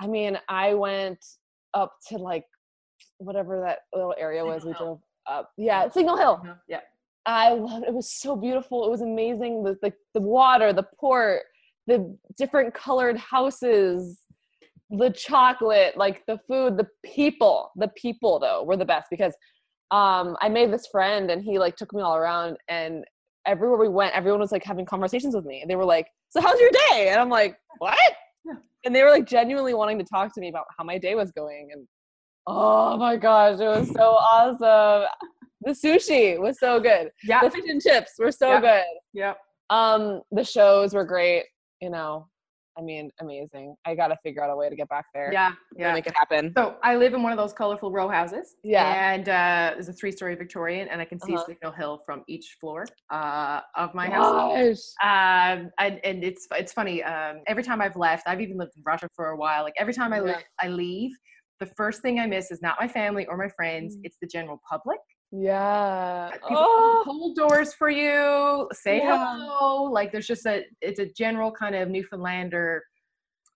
I 0.00 0.06
mean, 0.06 0.38
I 0.48 0.74
went 0.74 1.24
up 1.74 1.92
to 2.08 2.18
like 2.18 2.44
whatever 3.18 3.60
that 3.60 3.78
little 3.94 4.14
area 4.18 4.44
was 4.44 4.64
we 4.64 4.72
Hill. 4.72 4.78
drove 4.78 5.00
up. 5.28 5.50
Yeah, 5.56 5.88
Signal 5.88 6.16
Hill. 6.16 6.40
Uh-huh, 6.42 6.54
Yeah. 6.68 6.80
I 7.26 7.50
loved 7.54 7.84
it. 7.84 7.88
it. 7.88 7.94
was 7.94 8.10
so 8.12 8.36
beautiful. 8.36 8.84
It 8.86 8.90
was 8.90 9.00
amazing. 9.02 9.64
The, 9.64 9.76
the 9.82 9.92
the 10.14 10.20
water, 10.20 10.72
the 10.72 10.86
port, 11.00 11.42
the 11.88 12.16
different 12.38 12.72
colored 12.74 13.16
houses, 13.18 14.20
the 14.90 15.10
chocolate, 15.10 15.96
like 15.96 16.24
the 16.26 16.38
food, 16.46 16.76
the 16.76 16.86
people. 17.04 17.70
The 17.76 17.88
people 17.96 18.38
though 18.38 18.62
were 18.62 18.76
the 18.76 18.84
best 18.84 19.08
because 19.10 19.34
um 19.90 20.36
I 20.40 20.48
made 20.48 20.72
this 20.72 20.86
friend 20.86 21.30
and 21.30 21.42
he 21.42 21.58
like 21.58 21.76
took 21.76 21.92
me 21.92 22.02
all 22.02 22.16
around 22.16 22.56
and 22.68 23.04
everywhere 23.46 23.78
we 23.78 23.88
went, 23.88 24.14
everyone 24.14 24.40
was 24.40 24.52
like 24.52 24.64
having 24.64 24.84
conversations 24.86 25.34
with 25.34 25.44
me. 25.44 25.64
They 25.68 25.76
were 25.76 25.84
like, 25.84 26.06
"So 26.30 26.40
how's 26.40 26.60
your 26.60 26.70
day?" 26.90 27.08
And 27.10 27.20
I'm 27.20 27.28
like, 27.30 27.56
"What?" 27.78 27.98
Yeah. 28.44 28.54
And 28.84 28.94
they 28.94 29.02
were 29.02 29.10
like 29.10 29.26
genuinely 29.26 29.74
wanting 29.74 29.98
to 29.98 30.04
talk 30.04 30.32
to 30.34 30.40
me 30.40 30.48
about 30.48 30.64
how 30.76 30.84
my 30.84 30.98
day 30.98 31.16
was 31.16 31.32
going 31.32 31.70
and 31.72 31.86
oh 32.46 32.96
my 32.96 33.16
gosh, 33.16 33.58
it 33.60 33.66
was 33.66 33.88
so 33.90 34.02
awesome. 34.12 35.08
The 35.62 35.72
sushi 35.72 36.38
was 36.38 36.58
so 36.60 36.78
good 36.78 37.10
Yeah. 37.24 37.40
the 37.40 37.50
fish 37.50 37.64
and 37.68 37.82
chips 37.82 38.12
were 38.18 38.30
so 38.30 38.50
Yeah. 38.50 38.60
good 38.60 38.84
Yeah. 39.12 39.34
um 39.70 40.22
the 40.30 40.44
shows 40.44 40.94
were 40.94 41.02
great 41.04 41.44
you 41.80 41.90
know 41.90 42.28
i 42.78 42.82
mean 42.82 43.10
amazing 43.20 43.74
i 43.84 43.94
gotta 43.96 44.16
figure 44.22 44.44
out 44.44 44.50
a 44.50 44.54
way 44.54 44.68
to 44.68 44.76
get 44.76 44.88
back 44.88 45.06
there 45.12 45.32
Yeah. 45.32 45.52
Yeah. 45.76 45.92
make 45.92 46.06
it 46.06 46.14
happen 46.14 46.52
So 46.56 46.76
I 46.84 46.94
live 46.96 47.14
in 47.14 47.22
one 47.24 47.32
of 47.32 47.38
those 47.38 47.52
colorful 47.52 47.90
row 47.90 48.08
houses. 48.08 48.54
Yeah. 48.62 49.12
And 49.12 49.28
uh, 49.28 49.70
there's 49.74 49.88
a 49.88 49.92
three-story 49.92 50.36
Victorian, 50.36 50.86
and 50.88 51.00
I 51.00 51.04
can 51.04 51.18
see 51.18 51.34
Uh-huh. 51.34 51.46
Signal 51.46 51.72
Hill 51.72 52.02
from 52.06 52.22
each 52.28 52.58
floor 52.60 52.86
uh, 53.10 53.60
of 53.74 53.92
my 53.94 54.08
house. 54.08 54.52
Gosh. 54.54 54.84
Um, 55.02 55.70
and, 55.80 55.94
and 56.04 56.22
it's 56.22 56.46
it's 56.52 56.72
funny. 56.72 57.02
Um, 57.02 57.40
every 57.48 57.64
time 57.64 57.80
I've 57.80 57.96
left, 57.96 58.22
I've 58.28 58.40
even 58.40 58.56
lived 58.58 58.74
in 58.76 58.82
Russia 58.86 59.08
for 59.16 59.26
a 59.30 59.36
while. 59.36 59.62
Like 59.64 59.74
every 59.80 59.94
time 59.94 60.12
I 60.12 60.20
Yeah. 60.22 60.40
I 60.60 60.68
leave. 60.68 61.12
The 61.60 61.66
first 61.66 62.02
thing 62.02 62.20
I 62.20 62.26
miss 62.26 62.50
is 62.50 62.60
not 62.62 62.76
my 62.80 62.88
family 62.88 63.26
or 63.26 63.36
my 63.36 63.48
friends. 63.48 63.96
Mm. 63.96 64.00
It's 64.04 64.18
the 64.20 64.26
general 64.26 64.60
public. 64.68 64.98
yeah 65.32 66.30
People 66.32 66.56
oh, 66.58 67.02
hold 67.06 67.36
doors 67.36 67.74
for 67.74 67.90
you, 67.90 68.68
say 68.72 68.98
Yeah. 68.98 69.36
hello. 69.36 69.84
Like 69.84 70.12
there's 70.12 70.26
just 70.26 70.46
a 70.46 70.64
it's 70.80 71.00
a 71.00 71.06
general 71.16 71.50
kind 71.50 71.74
of 71.74 71.88
Newfoundlander 71.88 72.82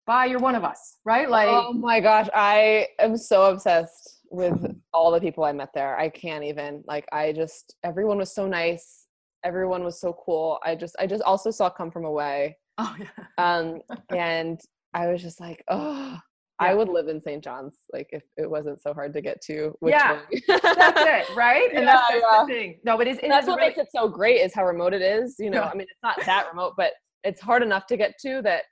bye, 0.06 0.24
you're 0.24 0.40
one 0.40 0.56
of 0.56 0.64
us, 0.64 0.98
right? 1.04 1.30
Like, 1.30 1.48
oh 1.48 1.72
my 1.72 2.00
gosh, 2.00 2.26
I 2.34 2.88
am 2.98 3.16
so 3.16 3.44
obsessed 3.44 4.18
with 4.30 4.58
all 4.92 5.12
the 5.12 5.20
people 5.20 5.44
I 5.44 5.52
met 5.52 5.68
there. 5.72 5.96
I 5.96 6.08
can't 6.08 6.42
even 6.42 6.82
like. 6.86 7.06
I 7.12 7.32
just 7.32 7.76
everyone 7.84 8.18
was 8.18 8.34
so 8.34 8.46
nice. 8.48 9.06
Everyone 9.44 9.84
was 9.84 10.00
so 10.00 10.16
cool. 10.24 10.58
I 10.64 10.74
just 10.74 10.96
I 10.98 11.06
just 11.06 11.22
also 11.22 11.52
saw 11.52 11.70
Come 11.70 11.92
From 11.92 12.04
Away. 12.04 12.56
oh 12.78 12.96
yeah, 12.98 13.06
Um, 13.38 13.80
and 14.10 14.60
I 14.94 15.06
was 15.06 15.22
just 15.22 15.40
like, 15.40 15.62
oh, 15.68 16.18
I 16.60 16.74
would 16.74 16.88
live 16.88 17.08
in 17.08 17.20
St. 17.22 17.42
John's 17.42 17.74
like 17.92 18.08
if 18.12 18.22
it 18.36 18.48
wasn't 18.50 18.80
so 18.82 18.92
hard 18.94 19.12
to 19.14 19.20
get 19.20 19.40
to. 19.46 19.72
Which 19.80 19.92
Yeah, 19.92 20.20
that's 20.46 21.30
it, 21.30 21.36
right? 21.36 21.70
And 21.74 21.86
that's, 21.88 22.02
Yeah, 22.12 22.20
that's 22.20 22.32
yeah. 22.32 22.44
the 22.46 22.52
thing. 22.52 22.80
No, 22.84 22.96
but 22.96 23.06
it's, 23.08 23.18
it 23.22 23.28
that's 23.28 23.46
what 23.46 23.56
really, 23.58 23.68
makes 23.70 23.78
it 23.80 23.88
so 23.94 24.08
great 24.08 24.40
is 24.40 24.54
how 24.54 24.64
remote 24.66 24.92
it 24.92 25.02
is. 25.02 25.36
You 25.38 25.50
know, 25.50 25.60
Yeah. 25.62 25.68
I 25.70 25.72
mean, 25.74 25.82
it's 25.90 26.02
not 26.02 26.16
that 26.26 26.46
remote, 26.50 26.74
but 26.76 26.92
it's 27.24 27.40
hard 27.40 27.62
enough 27.62 27.86
to 27.86 27.96
get 27.96 28.14
to 28.22 28.42
that 28.42 28.64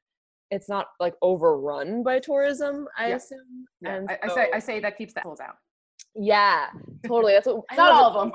it's 0.50 0.68
not 0.68 0.86
like 1.00 1.14
overrun 1.22 2.02
by 2.02 2.18
tourism. 2.18 2.86
I 2.98 3.08
Yeah. 3.08 3.16
assume. 3.16 3.66
yeah, 3.80 3.94
And 3.96 4.10
I, 4.10 4.18
I 4.22 4.28
say 4.34 4.50
I 4.54 4.58
say 4.58 4.80
that 4.80 4.96
keeps 4.98 5.14
the 5.14 5.20
assholes 5.20 5.40
out. 5.40 5.56
yeah, 6.14 6.66
totally. 7.06 7.32
That's 7.34 7.46
what. 7.46 7.62
Not 7.76 7.90
all 7.92 8.06
of 8.10 8.14
them. 8.14 8.32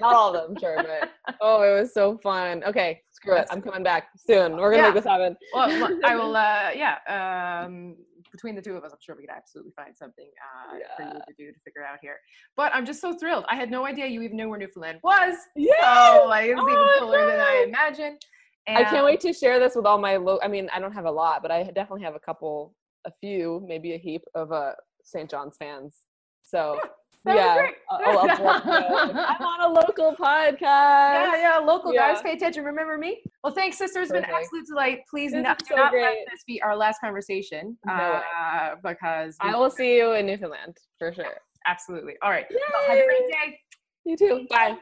Not 0.00 0.14
all 0.14 0.34
of 0.34 0.46
them, 0.48 0.56
sure, 0.60 0.76
but 0.82 1.10
oh, 1.40 1.62
it 1.62 1.78
was 1.80 1.92
so 1.94 2.18
fun. 2.18 2.62
Okay, 2.64 3.00
screw 3.12 3.36
it. 3.36 3.46
I'm 3.50 3.62
coming 3.62 3.82
back 3.82 4.08
soon. 4.16 4.56
We're 4.56 4.70
gonna 4.72 4.82
Yeah. 4.82 4.88
make 4.88 4.94
this 5.02 5.04
happen. 5.10 5.36
Well, 5.54 5.68
well, 5.68 5.98
I 6.04 6.16
will. 6.16 6.36
Uh, 6.36 6.70
yeah. 6.74 7.64
Um, 7.64 7.96
between 8.34 8.56
the 8.56 8.60
two 8.60 8.76
of 8.76 8.82
us, 8.82 8.90
I'm 8.92 8.98
sure 9.00 9.14
we 9.14 9.22
could 9.22 9.30
absolutely 9.34 9.72
find 9.76 9.96
something 9.96 10.28
uh, 10.42 10.76
for 10.96 11.02
you 11.04 11.20
to 11.20 11.34
do 11.38 11.52
to 11.52 11.58
figure 11.64 11.84
out 11.84 11.98
here. 12.02 12.16
But 12.56 12.74
I'm 12.74 12.84
just 12.84 13.00
so 13.00 13.16
thrilled. 13.16 13.44
I 13.48 13.54
had 13.54 13.70
no 13.70 13.86
idea 13.86 14.06
you 14.06 14.22
even 14.22 14.36
knew 14.36 14.48
where 14.48 14.58
Newfoundland 14.58 14.98
was. 15.04 15.36
Yeah. 15.54 16.18
So 16.18 16.26
like, 16.26 16.46
it 16.50 16.56
was 16.56 16.64
Oh, 16.66 16.72
even 16.72 16.98
cooler 16.98 17.26
than 17.30 17.38
I 17.38 17.64
imagined. 17.68 18.20
I 18.66 18.82
can't 18.84 19.04
wait 19.04 19.20
to 19.20 19.32
share 19.32 19.60
this 19.60 19.76
with 19.76 19.86
all 19.86 19.98
my. 19.98 20.16
Lo- 20.16 20.40
I 20.42 20.48
mean, 20.48 20.68
I 20.74 20.80
don't 20.80 20.92
have 20.92 21.04
a 21.04 21.10
lot, 21.10 21.42
but 21.42 21.52
I 21.52 21.62
definitely 21.62 22.02
have 22.02 22.16
a 22.16 22.20
couple, 22.20 22.74
a 23.06 23.12
few, 23.20 23.62
maybe 23.68 23.94
a 23.94 23.98
heap 23.98 24.22
of 24.34 24.50
uh, 24.50 24.72
St. 25.04 25.30
John's 25.30 25.56
fans. 25.56 25.94
So 26.42 26.80
that 27.24 27.36
yeah, 27.36 27.58
great. 27.58 27.74
I'll, 27.90 28.18
I'll 28.28 29.10
I'm 29.12 29.42
on 29.42 29.70
a 29.70 29.72
local 29.72 30.14
podcast. 30.14 30.60
Yeah, 30.60 31.36
yeah, 31.36 31.58
local 31.58 31.92
guys, 31.92 32.20
pay 32.20 32.32
attention. 32.32 32.64
Remember 32.64 32.98
me? 32.98 33.22
Well, 33.42 33.52
thanks, 33.52 33.78
sister. 33.78 34.02
It's 34.02 34.12
been 34.12 34.24
an 34.24 34.30
absolute 34.30 34.66
delight. 34.66 35.00
Please 35.08 35.32
This 35.32 35.42
not, 35.42 35.66
so 35.66 35.74
not 35.74 35.84
let 35.84 35.90
great. 35.92 36.18
this 36.30 36.44
be 36.46 36.60
our 36.62 36.76
last 36.76 37.00
conversation 37.00 37.78
No 37.86 37.92
uh, 37.92 38.74
because 38.82 39.36
I 39.40 39.56
will 39.56 39.70
see 39.70 39.96
you 39.96 40.12
in 40.12 40.26
Newfoundland 40.26 40.76
for 40.98 41.12
sure. 41.14 41.40
absolutely. 41.66 42.14
All 42.22 42.30
right. 42.30 42.46
Well, 42.50 42.88
have 42.88 42.98
a 42.98 43.04
great 43.04 43.32
day. 43.32 43.58
You 44.04 44.16
too. 44.16 44.46
Bye. 44.50 44.76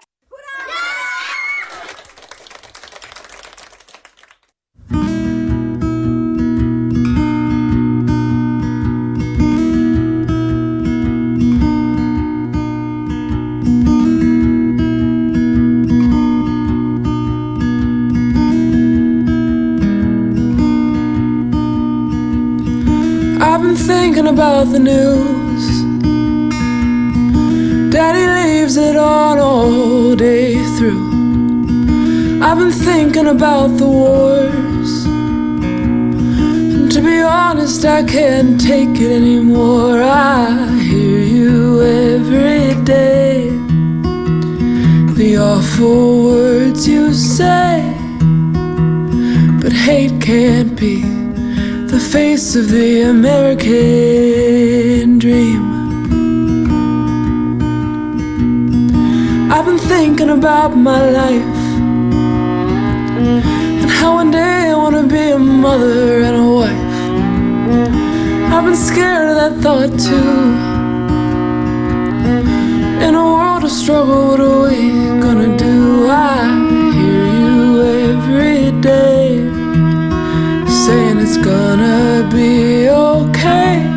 About 24.27 24.65
the 24.73 24.79
news. 24.79 25.65
Daddy 27.93 28.27
leaves 28.39 28.77
it 28.77 28.97
on 28.97 29.39
all 29.39 30.15
day 30.15 30.55
through. 30.77 32.41
I've 32.43 32.59
been 32.59 32.71
thinking 32.71 33.27
about 33.27 33.69
the 33.79 33.87
wars. 33.87 35.05
And 36.75 36.91
to 36.93 37.01
be 37.01 37.21
honest, 37.21 37.85
I 37.85 38.03
can't 38.03 38.61
take 38.61 39.01
it 39.01 39.13
anymore. 39.13 40.03
I 40.03 40.69
hear 40.89 41.19
you 41.21 41.83
every 41.83 42.85
day. 42.85 43.49
The 45.19 45.39
awful 45.39 46.25
words 46.25 46.87
you 46.87 47.13
say. 47.15 47.95
But 49.63 49.73
hate 49.73 50.21
can't 50.21 50.77
be 50.79 51.03
the 51.93 52.01
face 52.01 52.57
of 52.57 52.71
the 52.71 53.03
American 53.03 54.12
thinking 59.89 60.31
about 60.31 60.77
my 60.77 61.11
life 61.11 61.57
and 63.83 63.91
how 63.91 64.15
one 64.15 64.31
day 64.31 64.71
I 64.71 64.75
want 64.75 64.95
to 64.97 65.07
be 65.07 65.31
a 65.31 65.39
mother 65.39 66.23
and 66.23 66.37
a 66.37 66.49
wife. 66.61 66.93
I've 68.53 68.65
been 68.65 68.77
scared 68.77 69.29
of 69.31 69.37
that 69.37 69.55
thought 69.63 69.93
too. 69.99 70.41
In 73.07 73.15
a 73.15 73.25
world 73.25 73.65
of 73.65 73.71
struggle, 73.71 74.29
what 74.29 74.41
are 74.41 74.69
we 74.69 75.21
gonna 75.21 75.57
do? 75.57 76.07
I 76.09 76.45
hear 76.97 77.25
you 77.41 77.83
every 78.11 78.81
day 78.81 79.39
saying 80.69 81.19
it's 81.19 81.39
gonna 81.39 82.29
be 82.33 82.89
okay. 82.89 83.92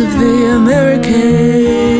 Of 0.00 0.12
the 0.20 0.54
American 0.54 1.97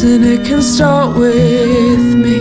and 0.00 0.24
it 0.24 0.44
can 0.46 0.62
start 0.62 1.14
with 1.16 2.14
me. 2.14 2.38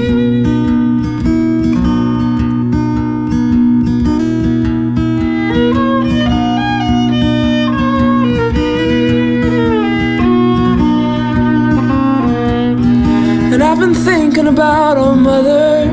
And 13.54 13.62
I've 13.62 13.80
been 13.80 13.94
thinking 13.94 14.48
about 14.48 14.98
our 14.98 15.16
mother 15.16 15.90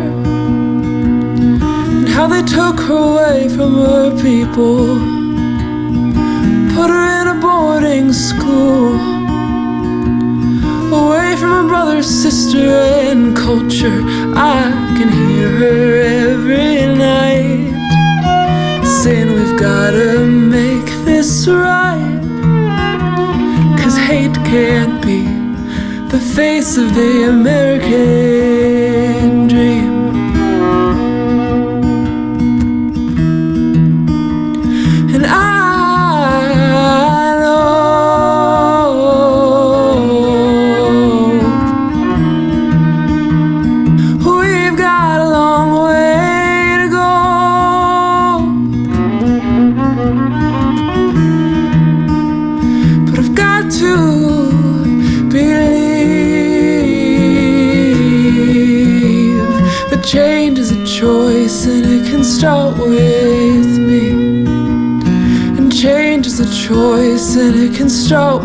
and 1.56 2.08
how 2.08 2.28
they 2.28 2.42
took 2.42 2.78
her 2.78 2.94
away 2.94 3.48
from 3.48 3.74
her 3.74 4.16
people, 4.22 5.17
culture. 13.48 14.02
I 14.36 14.60
can 14.98 15.08
hear 15.20 15.48
her 15.62 16.02
every 16.26 16.84
night 16.94 17.72
saying 18.84 19.32
we've 19.36 19.58
gotta 19.58 20.20
make 20.26 20.88
this 21.08 21.48
right. 21.48 22.20
Cause 23.80 23.96
hate 23.96 24.36
can't 24.52 25.00
be 25.00 25.22
the 26.12 26.20
face 26.36 26.76
of 26.76 26.94
the 26.94 27.12
American 27.30 28.57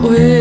start 0.04 0.33